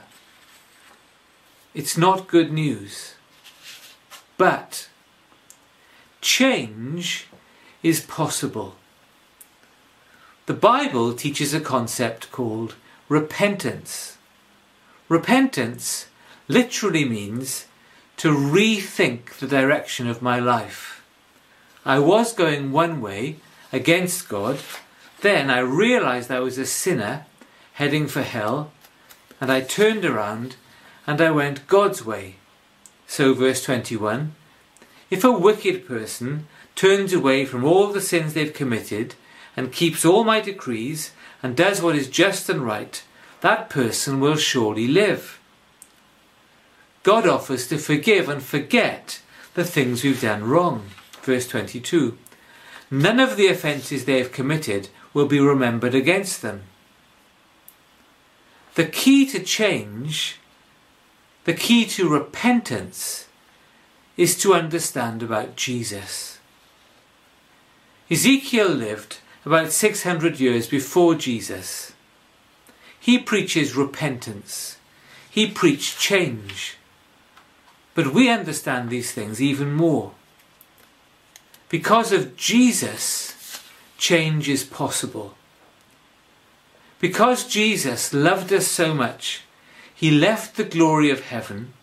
It's 1.74 1.98
not 1.98 2.28
good 2.28 2.50
news. 2.50 3.12
But 4.38 4.88
change 6.22 7.26
is 7.82 8.00
possible. 8.00 8.76
The 10.46 10.54
Bible 10.54 11.12
teaches 11.12 11.52
a 11.52 11.60
concept 11.60 12.32
called 12.32 12.74
repentance. 13.10 14.16
Repentance 15.10 16.06
literally 16.48 17.04
means 17.04 17.66
to 18.16 18.34
rethink 18.34 19.34
the 19.34 19.46
direction 19.46 20.08
of 20.08 20.22
my 20.22 20.38
life. 20.38 21.04
I 21.84 21.98
was 21.98 22.32
going 22.32 22.72
one 22.72 23.02
way 23.02 23.36
against 23.74 24.30
God, 24.30 24.58
then 25.22 25.50
I 25.50 25.58
realized 25.60 26.30
I 26.30 26.40
was 26.40 26.58
a 26.58 26.66
sinner 26.66 27.26
heading 27.74 28.06
for 28.06 28.22
hell, 28.22 28.72
and 29.40 29.50
I 29.50 29.60
turned 29.60 30.04
around 30.04 30.56
and 31.06 31.20
I 31.20 31.30
went 31.30 31.66
God's 31.66 32.04
way. 32.04 32.36
So, 33.06 33.34
verse 33.34 33.62
21 33.64 34.34
If 35.10 35.24
a 35.24 35.32
wicked 35.32 35.86
person 35.86 36.46
turns 36.76 37.12
away 37.12 37.44
from 37.44 37.64
all 37.64 37.88
the 37.88 38.00
sins 38.00 38.34
they've 38.34 38.54
committed 38.54 39.14
and 39.56 39.72
keeps 39.72 40.04
all 40.04 40.24
my 40.24 40.40
decrees 40.40 41.12
and 41.42 41.56
does 41.56 41.82
what 41.82 41.96
is 41.96 42.08
just 42.08 42.48
and 42.48 42.62
right, 42.62 43.02
that 43.40 43.70
person 43.70 44.20
will 44.20 44.36
surely 44.36 44.86
live. 44.86 45.40
God 47.02 47.26
offers 47.26 47.66
to 47.68 47.78
forgive 47.78 48.28
and 48.28 48.42
forget 48.42 49.20
the 49.54 49.64
things 49.64 50.04
we've 50.04 50.20
done 50.20 50.44
wrong. 50.44 50.84
Verse 51.22 51.48
22 51.48 52.16
None 52.90 53.20
of 53.20 53.36
the 53.36 53.46
offences 53.46 54.04
they 54.04 54.18
have 54.18 54.32
committed 54.32 54.88
will 55.12 55.26
be 55.26 55.40
remembered 55.40 55.94
against 55.94 56.42
them. 56.42 56.62
The 58.74 58.86
key 58.86 59.26
to 59.26 59.40
change 59.40 60.40
the 61.44 61.54
key 61.54 61.86
to 61.86 62.08
repentance 62.08 63.26
is 64.16 64.36
to 64.38 64.54
understand 64.54 65.22
about 65.22 65.56
Jesus. 65.56 66.38
Ezekiel 68.10 68.68
lived 68.68 69.18
about 69.46 69.72
600 69.72 70.38
years 70.38 70.66
before 70.66 71.14
Jesus. 71.14 71.92
He 72.98 73.18
preaches 73.18 73.74
repentance. 73.74 74.76
He 75.30 75.46
preached 75.48 75.98
change. 75.98 76.76
But 77.94 78.12
we 78.12 78.28
understand 78.28 78.90
these 78.90 79.12
things 79.12 79.40
even 79.40 79.72
more. 79.72 80.12
Because 81.70 82.12
of 82.12 82.36
Jesus, 82.36 83.32
change 84.00 84.48
is 84.48 84.64
possible. 84.64 85.34
Because 86.98 87.46
Jesus 87.46 88.12
loved 88.12 88.52
us 88.52 88.66
so 88.66 88.92
much, 88.94 89.42
he 89.94 90.10
left 90.10 90.56
the 90.56 90.64
glory 90.64 91.10
of 91.10 91.26
heaven. 91.26 91.74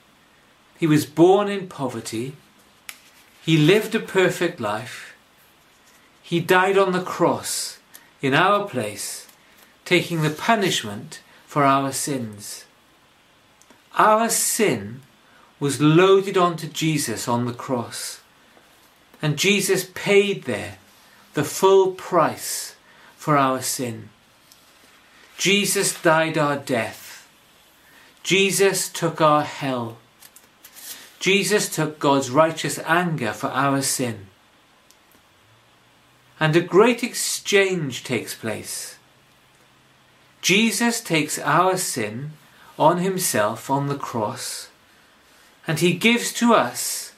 He 0.78 0.88
was 0.88 1.06
born 1.06 1.48
in 1.48 1.68
poverty. 1.68 2.36
He 3.46 3.56
lived 3.56 3.94
a 3.96 4.00
perfect 4.00 4.60
life. 4.60 5.16
He 6.22 6.40
died 6.40 6.78
on 6.78 6.92
the 6.92 7.02
cross 7.02 7.78
in 8.22 8.34
our 8.34 8.68
place, 8.68 9.28
taking 9.86 10.24
the 10.24 10.32
punishment 10.32 11.22
for 11.46 11.64
our 11.64 11.94
sins. 11.94 12.66
Our 13.96 14.30
sin 14.30 15.02
was 15.60 15.80
loaded 15.80 16.38
onto 16.38 16.68
Jesus 16.68 17.28
on 17.28 17.46
the 17.46 17.54
cross. 17.54 18.22
And 19.22 19.38
Jesus 19.38 19.90
paid 19.94 20.44
there 20.44 20.78
the 21.38 21.44
full 21.44 21.92
price 21.92 22.76
for 23.16 23.38
our 23.38 23.62
sin. 23.62 24.10
Jesus 25.38 26.02
died 26.02 26.38
our 26.38 26.58
death 26.58 27.08
Jesus 28.28 28.90
took 28.90 29.22
our 29.22 29.44
hell. 29.44 29.96
Jesus 31.18 31.74
took 31.74 31.98
God's 31.98 32.30
righteous 32.30 32.78
anger 32.80 33.32
for 33.32 33.48
our 33.48 33.82
sin. 33.82 34.26
And 36.38 36.54
a 36.54 36.60
great 36.60 37.04
exchange 37.04 38.04
takes 38.04 38.36
place. 38.36 38.98
Jesus 40.42 41.00
takes 41.00 41.40
our 41.40 41.78
sin 41.78 42.32
on 42.78 42.98
himself 42.98 43.70
on 43.70 43.88
the 43.88 43.96
cross, 43.96 44.68
and 45.66 45.80
he 45.80 45.94
gives 45.94 46.34
to 46.34 46.54
us 46.54 47.14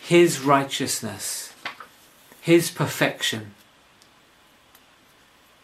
his 0.00 0.42
righteousness, 0.42 1.45
his 2.46 2.70
perfection. 2.70 3.52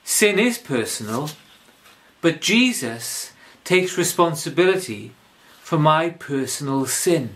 Sin 0.02 0.36
is 0.36 0.58
personal, 0.58 1.30
but 2.20 2.40
Jesus 2.40 3.30
takes 3.62 3.96
responsibility 3.96 5.12
for 5.60 5.78
my 5.78 6.10
personal 6.10 6.84
sin. 6.86 7.34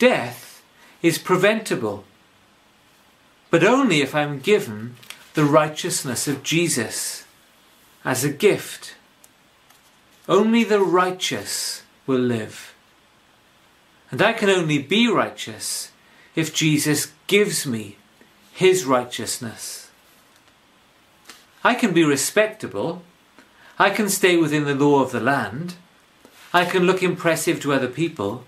Death 0.00 0.64
is 1.00 1.16
preventable, 1.16 2.02
but 3.52 3.62
only 3.62 4.00
if 4.00 4.16
I'm 4.16 4.40
given 4.40 4.96
the 5.34 5.44
righteousness 5.44 6.26
of 6.26 6.42
Jesus 6.42 7.24
as 8.04 8.24
a 8.24 8.32
gift. 8.32 8.96
Only 10.28 10.64
the 10.64 10.80
righteous 10.80 11.84
will 12.04 12.18
live. 12.18 12.74
And 14.10 14.20
I 14.20 14.32
can 14.32 14.50
only 14.50 14.78
be 14.78 15.06
righteous 15.06 15.91
if 16.34 16.54
Jesus 16.54 17.12
gives 17.26 17.66
me 17.66 17.96
his 18.52 18.84
righteousness. 18.84 19.90
I 21.64 21.74
can 21.74 21.92
be 21.92 22.04
respectable 22.04 23.02
I 23.78 23.90
can 23.90 24.08
stay 24.08 24.36
within 24.36 24.64
the 24.64 24.74
law 24.76 25.02
of 25.02 25.10
the 25.12 25.20
land. 25.20 25.74
I 26.52 26.64
can 26.64 26.84
look 26.84 27.02
impressive 27.02 27.60
to 27.60 27.72
other 27.72 27.88
people. 27.88 28.44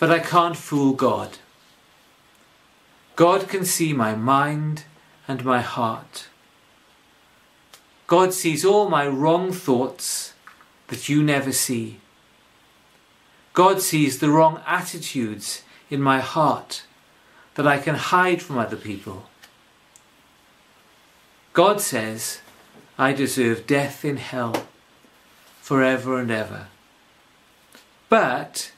But 0.00 0.10
I 0.10 0.18
can't 0.18 0.56
fool 0.56 0.94
God. 0.94 1.38
God 3.14 3.48
can 3.48 3.64
see 3.64 3.92
my 3.92 4.14
mind 4.14 4.84
and 5.28 5.44
my 5.44 5.60
heart. 5.60 6.26
God 8.06 8.32
sees 8.32 8.64
all 8.64 8.88
my 8.88 9.06
wrong 9.06 9.52
thoughts 9.52 10.32
that 10.88 11.08
you 11.08 11.22
never 11.22 11.52
see. 11.52 12.00
God 13.52 13.80
sees 13.82 14.18
the 14.18 14.30
wrong 14.30 14.60
attitudes 14.66 15.62
in 15.90 16.00
my 16.00 16.20
heart 16.20 16.84
that 17.54 17.66
I 17.66 17.78
can 17.78 17.96
hide 17.96 18.40
from 18.40 18.58
other 18.58 18.76
people. 18.76 19.24
God 21.52 21.80
says, 21.80 22.40
I 22.96 23.12
deserve 23.12 23.66
death 23.66 24.04
in 24.04 24.18
hell 24.18 24.66
forever 25.60 26.18
and 26.18 26.30
ever. 26.30 26.68
But 28.08 28.72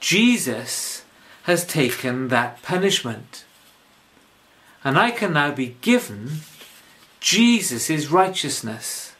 Jesus 0.00 1.04
has 1.44 1.64
taken 1.64 2.28
that 2.28 2.62
punishment. 2.62 3.44
And 4.84 4.98
I 4.98 5.10
can 5.10 5.32
now 5.32 5.52
be 5.52 5.76
given 5.80 6.40
Jesus' 7.20 8.08
righteousness. 8.08 9.14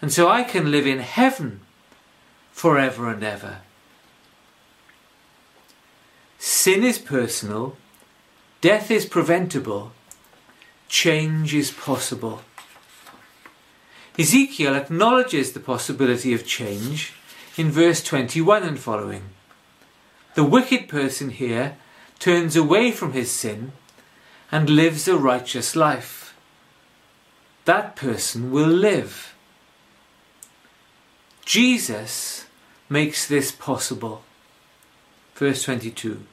And 0.00 0.12
so 0.12 0.28
I 0.28 0.42
can 0.42 0.70
live 0.70 0.86
in 0.86 0.98
heaven 0.98 1.60
forever 2.52 3.08
and 3.08 3.22
ever. 3.22 3.58
Sin 6.46 6.84
is 6.84 6.98
personal, 6.98 7.74
death 8.60 8.90
is 8.90 9.06
preventable, 9.06 9.92
change 10.88 11.54
is 11.54 11.70
possible. 11.70 12.42
Ezekiel 14.18 14.74
acknowledges 14.74 15.52
the 15.52 15.58
possibility 15.58 16.34
of 16.34 16.46
change 16.46 17.14
in 17.56 17.70
verse 17.70 18.04
21 18.04 18.62
and 18.62 18.78
following. 18.78 19.30
The 20.34 20.44
wicked 20.44 20.86
person 20.86 21.30
here 21.30 21.78
turns 22.18 22.56
away 22.56 22.90
from 22.90 23.14
his 23.14 23.30
sin 23.30 23.72
and 24.52 24.68
lives 24.68 25.08
a 25.08 25.16
righteous 25.16 25.74
life. 25.74 26.36
That 27.64 27.96
person 27.96 28.50
will 28.50 28.68
live. 28.68 29.34
Jesus 31.46 32.44
makes 32.90 33.26
this 33.26 33.50
possible. 33.50 34.24
Verse 35.36 35.62
22 35.62 36.26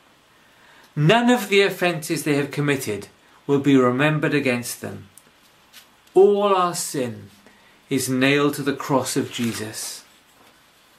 None 0.95 1.30
of 1.30 1.49
the 1.49 1.62
offences 1.62 2.23
they 2.23 2.36
have 2.36 2.51
committed 2.51 3.08
will 3.47 3.60
be 3.60 3.77
remembered 3.77 4.34
against 4.34 4.82
them. 4.82 5.08
All 6.13 6.54
our 6.54 6.75
sin 6.75 7.30
is 7.89 8.10
nailed 8.10 8.56
to 8.56 8.63
the 8.63 8.75
cross 8.75 9.15
of 9.15 9.32
Jesus. 9.32 10.04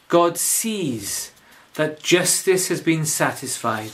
God 0.09 0.39
sees 0.39 1.33
that 1.75 2.03
justice 2.03 2.69
has 2.69 2.81
been 2.81 3.07
satisfied, 3.07 3.93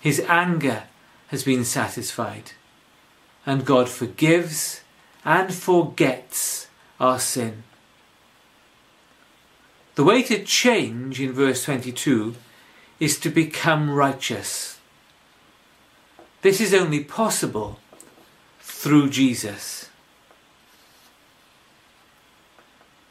his 0.00 0.20
anger 0.28 0.84
has 1.28 1.44
been 1.44 1.64
satisfied, 1.64 2.52
and 3.44 3.64
God 3.64 3.88
forgives 3.88 4.82
and 5.24 5.52
forgets 5.52 6.68
our 6.98 7.18
sin. 7.18 7.64
The 9.96 10.04
way 10.04 10.22
to 10.24 10.44
change 10.44 11.20
in 11.20 11.32
verse 11.32 11.64
22 11.64 12.36
is 13.00 13.18
to 13.20 13.30
become 13.30 13.90
righteous. 13.90 14.75
This 16.46 16.60
is 16.60 16.72
only 16.72 17.02
possible 17.02 17.80
through 18.60 19.10
Jesus. 19.10 19.90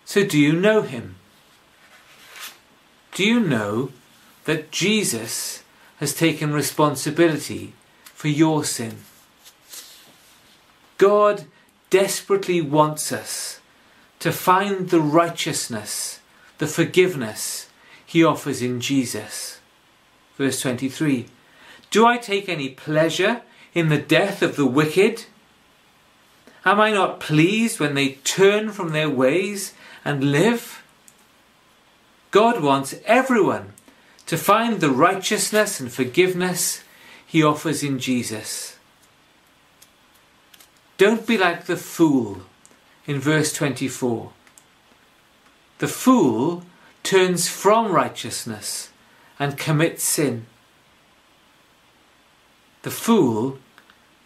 So, 0.05 0.25
do 0.25 0.39
you 0.39 0.53
know 0.53 0.83
him? 0.83 1.15
Do 3.11 3.25
you 3.25 3.41
know 3.41 3.91
that 4.45 4.71
Jesus 4.71 5.65
has 5.97 6.13
taken 6.13 6.53
responsibility 6.53 7.73
for 8.05 8.29
your 8.29 8.63
sin? 8.63 8.99
God 10.97 11.43
desperately 11.89 12.61
wants 12.61 13.11
us 13.11 13.59
to 14.19 14.31
find 14.31 14.91
the 14.91 15.01
righteousness, 15.01 16.21
the 16.57 16.67
forgiveness 16.67 17.67
he 18.05 18.23
offers 18.23 18.61
in 18.61 18.79
Jesus. 18.79 19.59
Verse 20.37 20.61
23 20.61 21.25
Do 21.95 22.05
I 22.05 22.17
take 22.17 22.49
any 22.49 22.67
pleasure 22.67 23.41
in 23.73 23.87
the 23.87 23.97
death 23.97 24.41
of 24.41 24.57
the 24.57 24.65
wicked? 24.65 25.27
Am 26.65 26.77
I 26.77 26.91
not 26.91 27.21
pleased 27.21 27.79
when 27.79 27.93
they 27.93 28.15
turn 28.25 28.73
from 28.73 28.89
their 28.89 29.09
ways 29.09 29.73
and 30.03 30.33
live? 30.33 30.83
God 32.31 32.61
wants 32.61 32.95
everyone 33.05 33.71
to 34.25 34.35
find 34.35 34.81
the 34.81 34.89
righteousness 34.89 35.79
and 35.79 35.89
forgiveness 35.89 36.83
he 37.25 37.41
offers 37.41 37.81
in 37.81 37.97
Jesus. 37.97 38.77
Don't 40.97 41.25
be 41.25 41.37
like 41.37 41.63
the 41.63 41.77
fool 41.77 42.41
in 43.07 43.21
verse 43.21 43.53
24. 43.53 44.33
The 45.77 45.87
fool 45.87 46.65
turns 47.03 47.47
from 47.47 47.93
righteousness 47.93 48.89
and 49.39 49.57
commits 49.57 50.03
sin. 50.03 50.47
The 52.85 52.91
fool 52.91 53.57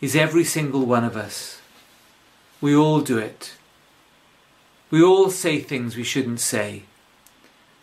is 0.02 0.18
every 0.18 0.44
single 0.44 0.86
one 0.86 1.06
of 1.06 1.16
us. 1.16 1.62
We 2.60 2.76
all 2.76 3.00
do 3.00 3.18
it. 3.18 3.56
We 4.92 5.02
all 5.02 5.30
say 5.30 5.62
things 5.62 5.96
we 5.96 6.04
shouldn't 6.04 6.42
say, 6.42 6.84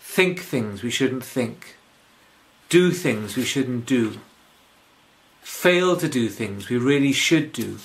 think 0.03 0.41
things 0.41 0.83
we 0.83 0.91
shouldn't 0.91 1.25
think, 1.25 1.77
do 2.69 2.91
things 2.91 3.39
we 3.39 3.45
shouldn't 3.45 3.87
do, 3.87 4.21
fail 5.41 5.97
to 5.97 6.11
do 6.11 6.29
things 6.29 6.69
we 6.69 6.77
really 6.77 7.13
should 7.13 7.55
do. 7.55 7.79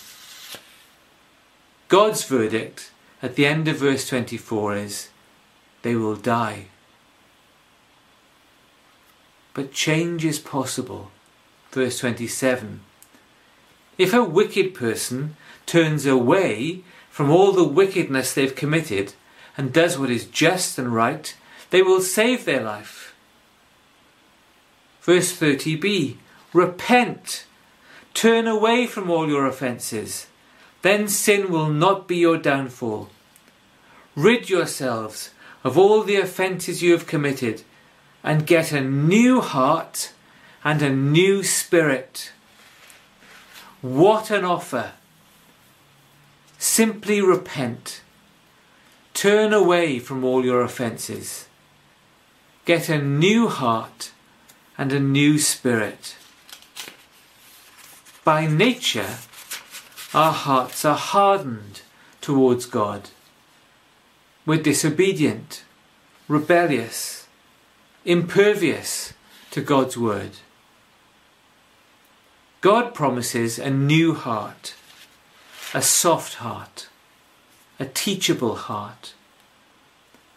God's 1.88 2.25
verdict 2.25 2.91
at 3.23 3.36
the 3.38 3.45
end 3.45 3.69
of 3.69 3.77
verse 3.77 4.06
24 4.10 4.75
is 4.75 5.08
they 5.82 5.95
will 5.95 6.17
die. 6.17 6.65
But 9.54 9.71
change 9.71 10.25
is 10.25 10.39
possible. 10.39 11.10
Verse 11.71 11.99
27 11.99 12.81
If 13.97 14.13
a 14.13 14.23
wicked 14.23 14.73
person 14.73 15.38
turns 15.65 16.05
away 16.05 16.84
from 17.10 17.29
all 17.29 17.51
the 17.51 17.63
wickedness 17.63 18.34
they've 18.34 18.55
committed 18.55 19.13
and 19.57 19.71
does 19.71 19.97
what 19.97 20.10
is 20.10 20.25
just 20.25 20.77
and 20.77 20.93
right, 20.93 21.36
they 21.69 21.81
will 21.81 22.01
save 22.01 22.45
their 22.45 22.62
life. 22.62 23.15
Verse 25.01 25.38
30b 25.38 26.17
Repent, 26.53 27.45
turn 28.13 28.47
away 28.47 28.86
from 28.86 29.10
all 29.10 29.29
your 29.29 29.45
offences, 29.45 30.27
then 30.81 31.07
sin 31.07 31.49
will 31.49 31.69
not 31.69 32.07
be 32.07 32.17
your 32.17 32.38
downfall. 32.38 33.10
Rid 34.15 34.49
yourselves 34.49 35.31
of 35.63 35.77
all 35.77 36.03
the 36.03 36.17
offences 36.17 36.84
you 36.84 36.91
have 36.91 37.07
committed 37.07 37.63
and 38.23 38.45
get 38.45 38.73
a 38.73 38.81
new 38.81 39.39
heart 39.39 40.12
and 40.63 40.82
a 40.82 40.89
new 40.89 41.43
spirit. 41.43 42.32
What 43.82 44.30
an 44.30 44.45
offer! 44.45 44.93
Simply 46.58 47.21
repent. 47.21 48.02
Turn 49.13 49.54
away 49.54 50.00
from 50.00 50.24
all 50.24 50.45
your 50.45 50.62
offences. 50.62 51.47
Get 52.65 52.89
a 52.89 53.02
new 53.02 53.47
heart 53.47 54.12
and 54.78 54.93
a 54.93 55.00
new 55.00 55.39
spirit. 55.39 56.15
By 58.24 58.45
nature, 58.45 59.17
our 60.13 60.32
hearts 60.32 60.86
are 60.86 60.95
hardened 60.95 61.82
towards 62.21 62.67
God. 62.67 63.10
We're 64.45 64.62
disobedient, 64.62 65.63
rebellious, 66.28 67.28
impervious 68.06 69.13
to 69.52 69.62
God's 69.62 69.97
word. 69.97 70.32
God 72.62 72.93
promises 72.93 73.60
a 73.60 73.69
new 73.69 74.13
heart 74.13 74.76
a 75.74 75.82
soft 75.82 76.36
heart, 76.36 76.88
a 77.80 77.86
teachable 77.86 78.56
heart, 78.56 79.13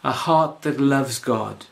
a 0.03 0.11
heart 0.11 0.61
that 0.61 0.79
loves 0.79 1.19
God, 1.19 1.65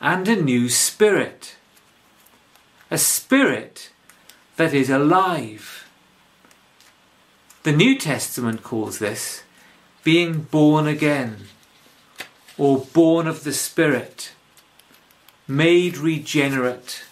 and 0.00 0.28
a 0.28 0.40
new 0.42 0.68
spirit, 0.68 1.56
a 2.90 2.98
spirit 2.98 3.90
that 4.56 4.74
is 4.74 4.90
alive. 4.90 5.86
The 7.62 7.72
New 7.72 7.98
Testament 7.98 8.62
calls 8.62 8.98
this 8.98 9.42
being 10.02 10.40
born 10.42 10.86
again, 10.86 11.48
or 12.56 12.78
born 12.78 13.26
of 13.26 13.44
the 13.44 13.52
Spirit, 13.52 14.32
made 15.46 15.98
regenerate. 15.98 17.04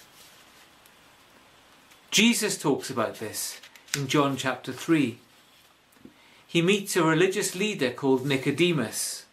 Jesus 2.16 2.56
talks 2.56 2.88
about 2.88 3.16
this 3.16 3.60
in 3.94 4.08
John 4.08 4.38
chapter 4.38 4.72
3. 4.72 5.18
He 6.46 6.62
meets 6.62 6.96
a 6.96 7.02
religious 7.02 7.54
leader 7.54 7.90
called 7.90 8.24
Nicodemus. 8.24 9.26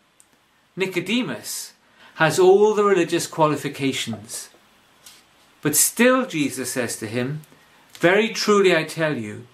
Nicodemus 0.76 1.72
has 2.16 2.38
all 2.38 2.74
the 2.74 2.84
religious 2.84 3.26
qualifications. 3.26 4.50
But 5.62 5.78
still, 5.78 6.26
Jesus 6.26 6.74
says 6.74 6.98
to 6.98 7.08
him, 7.08 7.44
Very 7.94 8.28
truly 8.28 8.76
I 8.76 8.84
tell 8.84 9.16
you, 9.18 9.48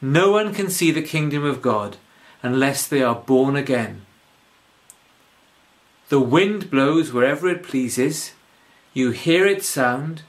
no 0.00 0.32
one 0.32 0.54
can 0.54 0.70
see 0.70 0.90
the 0.90 1.02
kingdom 1.02 1.44
of 1.44 1.60
God 1.60 1.98
unless 2.42 2.86
they 2.86 3.02
are 3.02 3.14
born 3.14 3.56
again. 3.56 4.06
The 6.08 6.18
wind 6.18 6.70
blows 6.70 7.12
wherever 7.12 7.46
it 7.46 7.62
pleases, 7.62 8.32
you 8.94 9.10
hear 9.10 9.46
its 9.46 9.66
sound, 9.66 10.22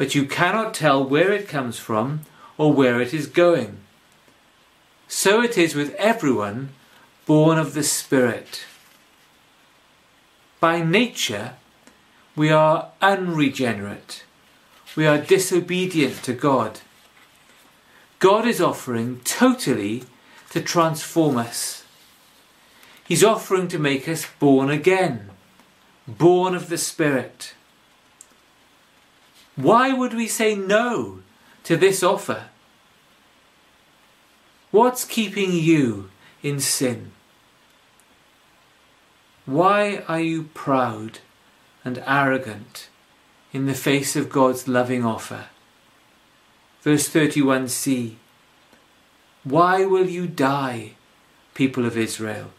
but 0.00 0.14
you 0.14 0.24
cannot 0.24 0.72
tell 0.72 1.04
where 1.04 1.30
it 1.30 1.46
comes 1.46 1.78
from 1.78 2.22
or 2.56 2.72
where 2.72 3.02
it 3.02 3.12
is 3.12 3.26
going. 3.26 3.76
So 5.08 5.42
it 5.42 5.58
is 5.58 5.74
with 5.74 5.94
everyone 5.96 6.70
born 7.26 7.58
of 7.58 7.74
the 7.74 7.82
Spirit. 7.82 8.64
By 10.58 10.80
nature, 10.80 11.52
we 12.34 12.50
are 12.50 12.92
unregenerate. 13.02 14.24
We 14.96 15.06
are 15.06 15.18
disobedient 15.18 16.22
to 16.22 16.32
God. 16.32 16.80
God 18.20 18.46
is 18.46 18.58
offering 18.58 19.20
totally 19.24 20.04
to 20.48 20.62
transform 20.62 21.36
us. 21.36 21.84
He's 23.06 23.22
offering 23.22 23.68
to 23.68 23.78
make 23.78 24.08
us 24.08 24.24
born 24.38 24.70
again, 24.70 25.28
born 26.08 26.54
of 26.54 26.70
the 26.70 26.78
Spirit. 26.78 27.52
Why 29.62 29.92
would 29.92 30.14
we 30.14 30.26
say 30.26 30.54
no 30.54 31.20
to 31.64 31.76
this 31.76 32.02
offer? 32.02 32.46
What's 34.70 35.04
keeping 35.04 35.52
you 35.52 36.10
in 36.42 36.60
sin? 36.60 37.12
Why 39.44 40.04
are 40.08 40.20
you 40.20 40.44
proud 40.54 41.18
and 41.84 42.02
arrogant 42.06 42.88
in 43.52 43.66
the 43.66 43.74
face 43.74 44.16
of 44.16 44.30
God's 44.30 44.68
loving 44.68 45.04
offer? 45.04 45.46
Verse 46.82 47.08
31c 47.08 48.14
Why 49.44 49.84
will 49.84 50.08
you 50.08 50.26
die, 50.26 50.92
people 51.54 51.84
of 51.84 51.98
Israel? 51.98 52.52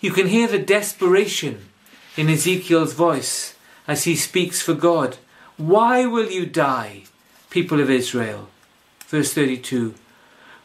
You 0.00 0.10
can 0.10 0.28
hear 0.28 0.48
the 0.48 0.58
desperation 0.58 1.68
in 2.16 2.28
Ezekiel's 2.30 2.94
voice 2.94 3.54
as 3.90 4.04
he 4.04 4.14
speaks 4.14 4.62
for 4.62 4.74
God. 4.74 5.18
Why 5.56 6.06
will 6.06 6.30
you 6.30 6.46
die, 6.46 7.04
people 7.50 7.80
of 7.80 7.90
Israel? 7.90 8.48
Verse 9.08 9.34
32 9.34 9.94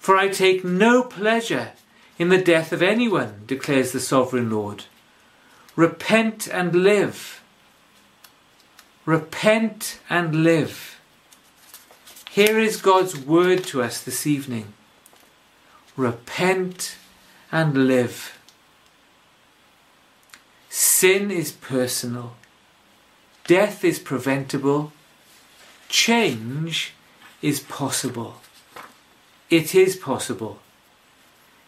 for 0.05 0.17
I 0.17 0.27
take 0.27 0.63
no 0.63 1.01
pleasure 1.01 1.71
in 2.19 2.29
the 2.29 2.37
death 2.37 2.71
of 2.71 2.83
anyone, 2.83 3.41
declares 3.47 3.91
the 3.91 3.99
sovereign 3.99 4.51
Lord. 4.51 4.83
Repent 5.75 6.47
and 6.47 6.75
live. 6.75 7.41
Repent 9.03 9.99
and 10.07 10.43
live. 10.43 11.01
Here 12.29 12.59
is 12.59 12.77
God's 12.79 13.17
word 13.17 13.63
to 13.63 13.81
us 13.81 13.99
this 13.99 14.27
evening. 14.27 14.73
Repent 15.97 16.97
and 17.51 17.87
live. 17.87 18.37
Sin 20.69 21.31
is 21.31 21.51
personal. 21.51 22.35
Death 23.47 23.83
is 23.83 23.99
preventable. 23.99 24.91
Change 25.87 26.93
is 27.43 27.59
possible. 27.59 28.37
It 29.51 29.75
is 29.75 29.95
possible. 29.95 30.57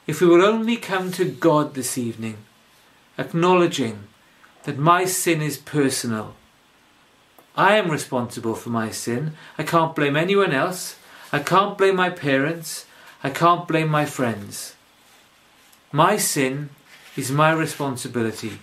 If 0.07 0.19
we 0.19 0.25
will 0.25 0.43
only 0.43 0.77
come 0.77 1.11
to 1.11 1.25
God 1.25 1.75
this 1.75 1.95
evening, 1.95 2.37
acknowledging 3.15 4.07
that 4.63 4.79
my 4.79 5.05
sin 5.05 5.39
is 5.43 5.57
personal. 5.59 6.33
I 7.55 7.75
am 7.75 7.91
responsible 7.91 8.55
for 8.55 8.71
my 8.71 8.89
sin. 8.89 9.33
I 9.59 9.63
can't 9.63 9.95
blame 9.95 10.15
anyone 10.15 10.53
else. 10.53 10.95
I 11.31 11.39
can't 11.39 11.77
blame 11.77 11.95
my 11.95 12.09
parents. 12.09 12.85
I 13.23 13.29
can't 13.29 13.67
blame 13.67 13.89
my 13.89 14.05
friends. 14.05 14.73
My 15.91 16.17
sin 16.17 16.71
is 17.15 17.31
my 17.31 17.51
responsibility. 17.51 18.53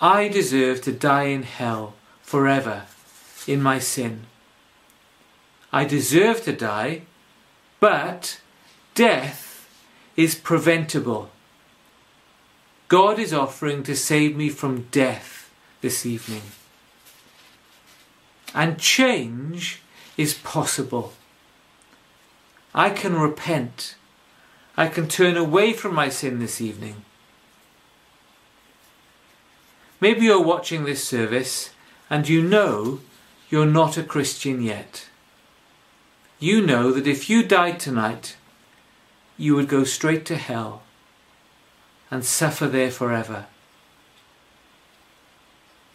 I 0.00 0.28
deserve 0.28 0.80
to 0.82 0.92
die 0.92 1.24
in 1.24 1.42
hell 1.42 1.94
forever 2.28 2.82
in 3.46 3.62
my 3.62 3.78
sin. 3.78 4.26
I 5.72 5.86
deserve 5.86 6.44
to 6.44 6.52
die, 6.52 7.02
but 7.80 8.42
death 8.94 9.66
is 10.14 10.34
preventable. 10.34 11.30
God 12.88 13.18
is 13.18 13.32
offering 13.32 13.82
to 13.84 13.96
save 13.96 14.36
me 14.36 14.50
from 14.50 14.88
death 14.90 15.50
this 15.80 16.04
evening. 16.04 16.42
And 18.54 18.78
change 18.78 19.80
is 20.18 20.34
possible. 20.34 21.14
I 22.74 22.90
can 22.90 23.14
repent. 23.14 23.94
I 24.76 24.88
can 24.88 25.08
turn 25.08 25.38
away 25.38 25.72
from 25.72 25.94
my 25.94 26.10
sin 26.10 26.40
this 26.40 26.60
evening. 26.60 27.04
Maybe 29.98 30.26
you're 30.26 30.44
watching 30.44 30.84
this 30.84 31.02
service 31.02 31.70
and 32.10 32.28
you 32.28 32.42
know 32.42 33.00
you're 33.50 33.66
not 33.66 33.96
a 33.96 34.02
Christian 34.02 34.62
yet. 34.62 35.08
You 36.38 36.64
know 36.64 36.92
that 36.92 37.06
if 37.06 37.28
you 37.28 37.42
died 37.42 37.80
tonight, 37.80 38.36
you 39.36 39.54
would 39.54 39.68
go 39.68 39.84
straight 39.84 40.24
to 40.26 40.36
hell 40.36 40.82
and 42.10 42.24
suffer 42.24 42.66
there 42.66 42.90
forever. 42.90 43.46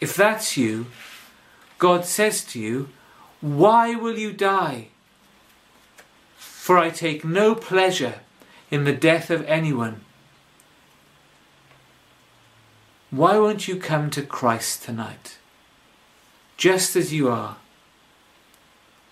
If 0.00 0.14
that's 0.14 0.56
you, 0.56 0.86
God 1.78 2.04
says 2.04 2.44
to 2.46 2.60
you, 2.60 2.88
Why 3.40 3.94
will 3.94 4.18
you 4.18 4.32
die? 4.32 4.88
For 6.36 6.78
I 6.78 6.90
take 6.90 7.24
no 7.24 7.54
pleasure 7.54 8.20
in 8.70 8.84
the 8.84 8.92
death 8.92 9.30
of 9.30 9.44
anyone. 9.46 10.00
Why 13.10 13.38
won't 13.38 13.68
you 13.68 13.76
come 13.76 14.10
to 14.10 14.22
Christ 14.22 14.82
tonight? 14.82 15.38
Just 16.56 16.96
as 16.96 17.12
you 17.12 17.28
are. 17.28 17.56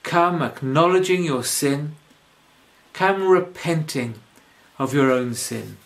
Come 0.03 0.43
acknowledging 0.43 1.25
your 1.25 1.45
sin. 1.45 1.97
Come 2.93 3.29
repenting 3.29 4.15
of 4.79 4.95
your 4.95 5.11
own 5.11 5.35
sin. 5.35 5.77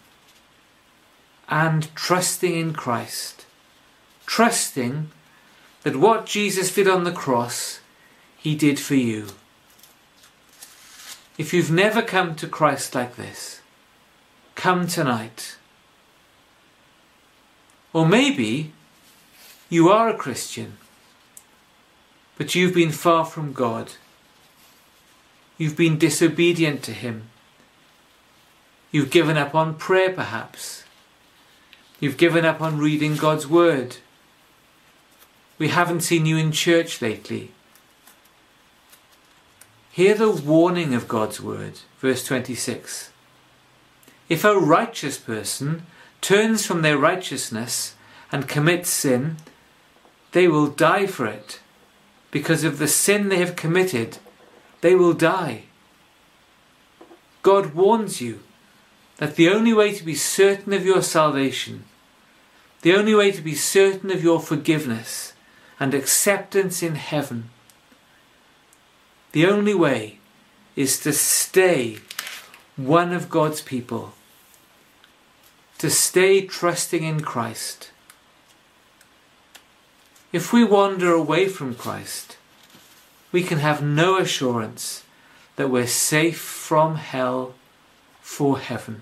And 1.48 1.94
trusting 1.94 2.54
in 2.54 2.72
Christ. 2.72 3.46
Trusting 4.26 5.10
that 5.82 5.96
what 5.96 6.26
Jesus 6.26 6.74
did 6.74 6.88
on 6.88 7.04
the 7.04 7.12
cross, 7.12 7.80
he 8.36 8.56
did 8.56 8.80
for 8.80 8.96
you. 8.96 9.28
If 11.38 11.52
you've 11.52 11.70
never 11.70 12.02
come 12.02 12.34
to 12.36 12.48
Christ 12.48 12.94
like 12.94 13.16
this, 13.16 13.60
come 14.54 14.86
tonight. 14.86 15.56
Or 17.92 18.06
maybe 18.06 18.72
you 19.68 19.88
are 19.88 20.08
a 20.08 20.16
Christian, 20.16 20.78
but 22.36 22.54
you've 22.54 22.74
been 22.74 22.92
far 22.92 23.24
from 23.24 23.52
God. 23.52 23.92
You've 25.58 25.76
been 25.76 25.98
disobedient 25.98 26.82
to 26.84 26.92
Him. 26.92 27.28
You've 28.90 29.10
given 29.10 29.36
up 29.36 29.54
on 29.54 29.74
prayer, 29.74 30.12
perhaps. 30.12 30.84
You've 31.98 32.18
given 32.18 32.44
up 32.44 32.60
on 32.60 32.78
reading 32.78 33.16
God's 33.16 33.46
Word. 33.46 33.96
We 35.58 35.68
haven't 35.68 36.02
seen 36.02 36.26
you 36.26 36.36
in 36.36 36.52
church 36.52 37.00
lately. 37.00 37.52
Hear 39.90 40.14
the 40.14 40.30
warning 40.30 40.92
of 40.92 41.08
God's 41.08 41.40
Word, 41.40 41.80
verse 42.00 42.22
26. 42.24 43.10
If 44.28 44.44
a 44.44 44.58
righteous 44.58 45.16
person 45.16 45.86
turns 46.20 46.66
from 46.66 46.82
their 46.82 46.98
righteousness 46.98 47.94
and 48.30 48.48
commits 48.48 48.90
sin, 48.90 49.36
they 50.32 50.48
will 50.48 50.66
die 50.66 51.06
for 51.06 51.26
it. 51.26 51.60
Because 52.36 52.64
of 52.64 52.76
the 52.76 52.86
sin 52.86 53.30
they 53.30 53.38
have 53.38 53.56
committed, 53.56 54.18
they 54.82 54.94
will 54.94 55.14
die. 55.14 55.62
God 57.40 57.74
warns 57.74 58.20
you 58.20 58.40
that 59.16 59.36
the 59.36 59.48
only 59.48 59.72
way 59.72 59.94
to 59.94 60.04
be 60.04 60.14
certain 60.14 60.74
of 60.74 60.84
your 60.84 61.00
salvation, 61.00 61.84
the 62.82 62.94
only 62.94 63.14
way 63.14 63.30
to 63.30 63.40
be 63.40 63.54
certain 63.54 64.10
of 64.10 64.22
your 64.22 64.38
forgiveness 64.38 65.32
and 65.80 65.94
acceptance 65.94 66.82
in 66.82 66.96
heaven, 66.96 67.48
the 69.32 69.46
only 69.46 69.72
way 69.72 70.18
is 70.84 71.00
to 71.00 71.14
stay 71.14 72.00
one 72.76 73.14
of 73.14 73.30
God's 73.30 73.62
people 73.62 74.12
to 75.78 75.88
stay 75.88 76.42
trusting 76.42 77.02
in 77.02 77.20
Christ. 77.20 77.92
If 80.36 80.52
we 80.52 80.64
wander 80.64 81.12
away 81.14 81.48
from 81.48 81.74
Christ, 81.74 82.36
we 83.32 83.42
can 83.42 83.60
have 83.60 83.82
no 83.82 84.18
assurance 84.18 85.02
that 85.56 85.70
we're 85.70 85.86
safe 85.86 86.38
from 86.38 86.96
hell 86.96 87.54
for 88.20 88.58
heaven. 88.58 89.00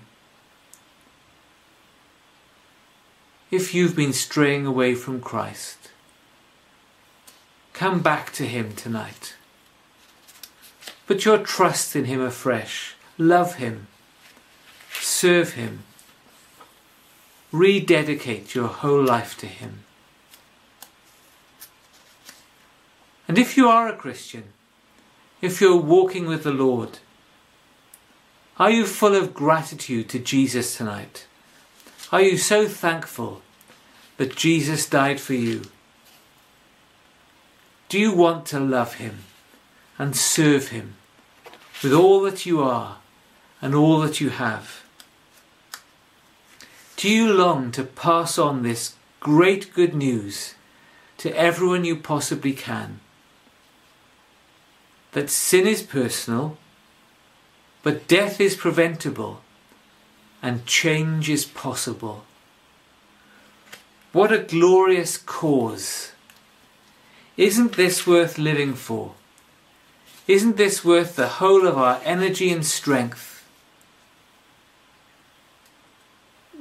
If 3.51 3.73
you've 3.75 3.97
been 3.97 4.13
straying 4.13 4.65
away 4.65 4.95
from 4.95 5.19
Christ, 5.19 5.91
come 7.73 7.99
back 7.99 8.31
to 8.35 8.45
Him 8.45 8.73
tonight. 8.73 9.35
Put 11.05 11.25
your 11.25 11.39
trust 11.39 11.97
in 11.97 12.05
Him 12.05 12.21
afresh. 12.21 12.95
Love 13.17 13.55
Him. 13.55 13.87
Serve 15.01 15.55
Him 15.55 15.83
rededicate 17.51 18.53
your 18.53 18.67
whole 18.67 19.01
life 19.01 19.37
to 19.37 19.47
Him. 19.47 19.84
And 23.27 23.37
if 23.37 23.57
you 23.57 23.67
are 23.67 23.87
a 23.87 23.95
Christian, 23.95 24.45
if 25.41 25.59
you're 25.59 25.77
walking 25.77 26.27
with 26.27 26.43
the 26.43 26.51
Lord, 26.51 26.99
are 28.57 28.71
you 28.71 28.85
full 28.85 29.15
of 29.15 29.33
gratitude 29.33 30.09
to 30.09 30.19
Jesus 30.19 30.77
tonight? 30.77 31.27
Are 32.11 32.21
you 32.21 32.37
so 32.37 32.67
thankful 32.67 33.41
that 34.17 34.35
Jesus 34.35 34.87
died 34.87 35.19
for 35.19 35.33
you? 35.33 35.63
Do 37.89 37.99
you 37.99 38.13
want 38.13 38.45
to 38.47 38.59
love 38.59 38.95
Him 38.95 39.19
and 39.97 40.15
serve 40.15 40.69
Him 40.69 40.95
with 41.83 41.93
all 41.93 42.21
that 42.21 42.45
you 42.45 42.61
are 42.61 42.97
and 43.61 43.75
all 43.75 43.99
that 43.99 44.21
you 44.21 44.29
have? 44.29 44.83
Do 46.95 47.09
you 47.09 47.33
long 47.33 47.71
to 47.71 47.83
pass 47.83 48.37
on 48.37 48.63
this 48.63 48.95
great 49.19 49.73
good 49.73 49.93
news 49.93 50.55
to 51.17 51.35
everyone 51.37 51.83
you 51.83 51.97
possibly 51.97 52.53
can? 52.53 52.99
That 55.15 55.29
sin 55.29 55.65
is 55.65 55.81
personal, 55.81 56.57
but 57.83 58.05
death 58.05 58.41
is 58.41 58.57
preventable 58.57 59.39
and 60.41 60.65
change 60.65 61.29
is 61.29 61.45
possible. 61.45 62.25
What 64.11 64.33
a 64.33 64.39
glorious 64.39 65.17
cause! 65.17 66.11
Isn't 67.37 67.77
this 67.77 68.05
worth 68.05 68.37
living 68.37 68.73
for? 68.73 69.13
Isn't 70.27 70.57
this 70.57 70.83
worth 70.83 71.15
the 71.15 71.39
whole 71.39 71.65
of 71.65 71.77
our 71.77 72.01
energy 72.03 72.51
and 72.51 72.65
strength? 72.65 73.31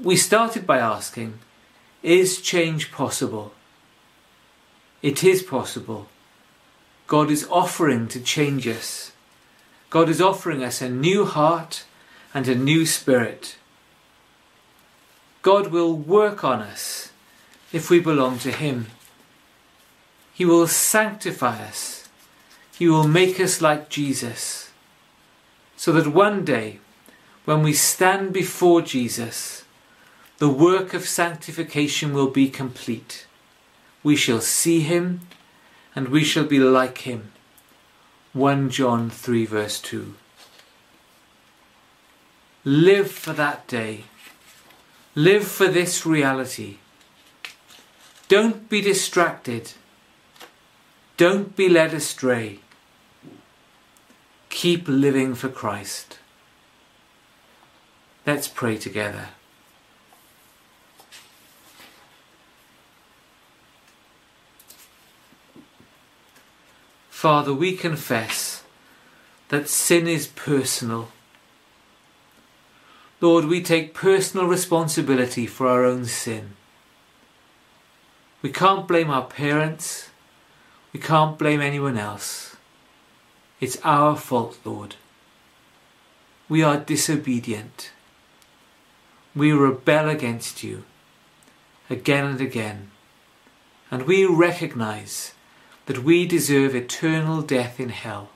we 0.04 0.16
started 0.16 0.66
by 0.66 0.78
asking, 0.78 1.40
is 2.02 2.40
change 2.40 2.92
possible? 2.92 3.52
It 5.02 5.24
is 5.24 5.42
possible. 5.42 6.06
God 7.06 7.30
is 7.30 7.46
offering 7.50 8.08
to 8.08 8.20
change 8.20 8.66
us. 8.66 9.12
God 9.90 10.08
is 10.08 10.20
offering 10.20 10.62
us 10.64 10.80
a 10.80 10.88
new 10.88 11.24
heart 11.24 11.84
and 12.32 12.48
a 12.48 12.54
new 12.54 12.86
spirit. 12.86 13.56
God 15.42 15.68
will 15.68 15.94
work 15.94 16.42
on 16.42 16.62
us 16.62 17.12
if 17.72 17.90
we 17.90 18.00
belong 18.00 18.38
to 18.40 18.50
Him. 18.50 18.86
He 20.32 20.44
will 20.44 20.66
sanctify 20.66 21.62
us. 21.62 22.08
He 22.76 22.88
will 22.88 23.06
make 23.06 23.38
us 23.38 23.60
like 23.60 23.88
Jesus. 23.88 24.70
So 25.76 25.92
that 25.92 26.08
one 26.08 26.44
day, 26.44 26.80
when 27.44 27.62
we 27.62 27.72
stand 27.72 28.32
before 28.32 28.82
Jesus, 28.82 29.64
the 30.38 30.48
work 30.48 30.94
of 30.94 31.06
sanctification 31.06 32.12
will 32.12 32.30
be 32.30 32.48
complete. 32.48 33.26
We 34.02 34.16
shall 34.16 34.40
see 34.40 34.80
him 34.80 35.20
and 35.94 36.08
we 36.08 36.24
shall 36.24 36.44
be 36.44 36.58
like 36.58 36.98
him. 36.98 37.32
1 38.32 38.70
John 38.70 39.10
3 39.10 39.46
verse 39.46 39.80
2. 39.80 40.14
Live 42.64 43.10
for 43.10 43.32
that 43.32 43.66
day. 43.66 44.04
Live 45.14 45.46
for 45.46 45.68
this 45.68 46.04
reality. 46.04 46.78
Don't 48.28 48.68
be 48.68 48.80
distracted. 48.80 49.72
Don't 51.16 51.54
be 51.54 51.68
led 51.68 51.94
astray. 51.94 52.58
Keep 54.48 54.88
living 54.88 55.34
for 55.34 55.48
Christ. 55.48 56.18
Let's 58.26 58.48
pray 58.48 58.78
together. 58.78 59.28
Father, 67.24 67.54
we 67.54 67.74
confess 67.74 68.64
that 69.48 69.66
sin 69.66 70.06
is 70.06 70.26
personal. 70.26 71.08
Lord, 73.18 73.46
we 73.46 73.62
take 73.62 73.94
personal 73.94 74.46
responsibility 74.46 75.46
for 75.46 75.66
our 75.66 75.86
own 75.86 76.04
sin. 76.04 76.50
We 78.42 78.52
can't 78.52 78.86
blame 78.86 79.08
our 79.08 79.24
parents. 79.24 80.10
We 80.92 81.00
can't 81.00 81.38
blame 81.38 81.62
anyone 81.62 81.96
else. 81.96 82.56
It's 83.58 83.78
our 83.82 84.16
fault, 84.16 84.58
Lord. 84.62 84.96
We 86.50 86.62
are 86.62 86.76
disobedient. 86.76 87.90
We 89.34 89.50
rebel 89.52 90.10
against 90.10 90.62
you 90.62 90.84
again 91.88 92.26
and 92.26 92.40
again. 92.42 92.90
And 93.90 94.02
we 94.02 94.26
recognize 94.26 95.33
that 95.86 96.02
we 96.02 96.26
deserve 96.26 96.74
eternal 96.74 97.42
death 97.42 97.78
in 97.78 97.90
hell. 97.90 98.30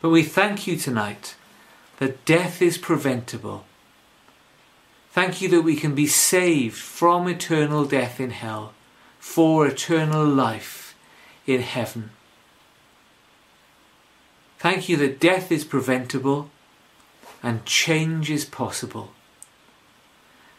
But 0.00 0.10
we 0.10 0.22
thank 0.22 0.66
you 0.66 0.76
tonight 0.76 1.36
that 1.98 2.24
death 2.24 2.62
is 2.62 2.78
preventable. 2.78 3.64
Thank 5.12 5.42
you 5.42 5.48
that 5.48 5.62
we 5.62 5.76
can 5.76 5.94
be 5.94 6.06
saved 6.06 6.76
from 6.76 7.28
eternal 7.28 7.84
death 7.84 8.20
in 8.20 8.30
hell 8.30 8.72
for 9.18 9.66
eternal 9.66 10.24
life 10.24 10.94
in 11.46 11.60
heaven. 11.60 12.10
Thank 14.58 14.88
you 14.88 14.96
that 14.98 15.20
death 15.20 15.50
is 15.50 15.64
preventable 15.64 16.50
and 17.42 17.64
change 17.64 18.30
is 18.30 18.44
possible. 18.44 19.10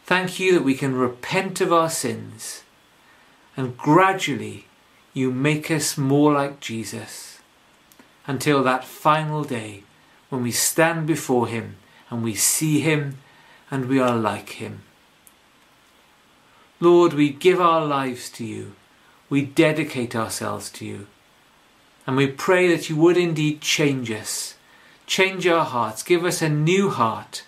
Thank 0.04 0.38
you 0.38 0.52
that 0.52 0.64
we 0.64 0.74
can 0.74 0.94
repent 0.94 1.60
of 1.60 1.72
our 1.72 1.88
sins 1.88 2.62
and 3.56 3.76
gradually 3.76 4.66
you 5.12 5.30
make 5.30 5.70
us 5.70 5.98
more 5.98 6.32
like 6.32 6.60
Jesus 6.60 7.38
until 8.26 8.62
that 8.62 8.84
final 8.84 9.44
day 9.44 9.82
when 10.28 10.42
we 10.42 10.50
stand 10.50 11.06
before 11.06 11.46
Him 11.48 11.76
and 12.08 12.22
we 12.22 12.34
see 12.34 12.80
Him 12.80 13.18
and 13.70 13.86
we 13.86 14.00
are 14.00 14.16
like 14.16 14.50
Him. 14.50 14.82
Lord, 16.80 17.12
we 17.12 17.30
give 17.30 17.60
our 17.60 17.84
lives 17.84 18.28
to 18.30 18.44
you. 18.44 18.72
We 19.28 19.42
dedicate 19.42 20.16
ourselves 20.16 20.70
to 20.70 20.84
you. 20.84 21.06
And 22.06 22.16
we 22.16 22.26
pray 22.26 22.66
that 22.74 22.90
you 22.90 22.96
would 22.96 23.16
indeed 23.16 23.60
change 23.60 24.10
us, 24.10 24.56
change 25.06 25.46
our 25.46 25.64
hearts, 25.64 26.02
give 26.02 26.24
us 26.24 26.42
a 26.42 26.48
new 26.48 26.90
heart 26.90 27.44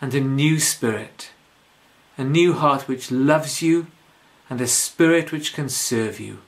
and 0.00 0.14
a 0.14 0.20
new 0.20 0.58
spirit, 0.58 1.30
a 2.16 2.24
new 2.24 2.54
heart 2.54 2.88
which 2.88 3.10
loves 3.10 3.60
you 3.60 3.88
and 4.50 4.60
a 4.60 4.66
spirit 4.66 5.32
which 5.32 5.54
can 5.54 5.68
serve 5.68 6.20
you. 6.20 6.38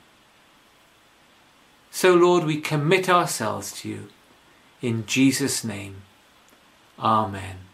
So, 1.91 2.15
Lord, 2.15 2.45
we 2.45 2.61
commit 2.61 3.09
ourselves 3.09 3.73
to 3.81 3.89
you. 3.89 4.09
In 4.83 5.07
Jesus' 5.07 5.65
name, 5.65 6.03
Amen. 6.99 7.66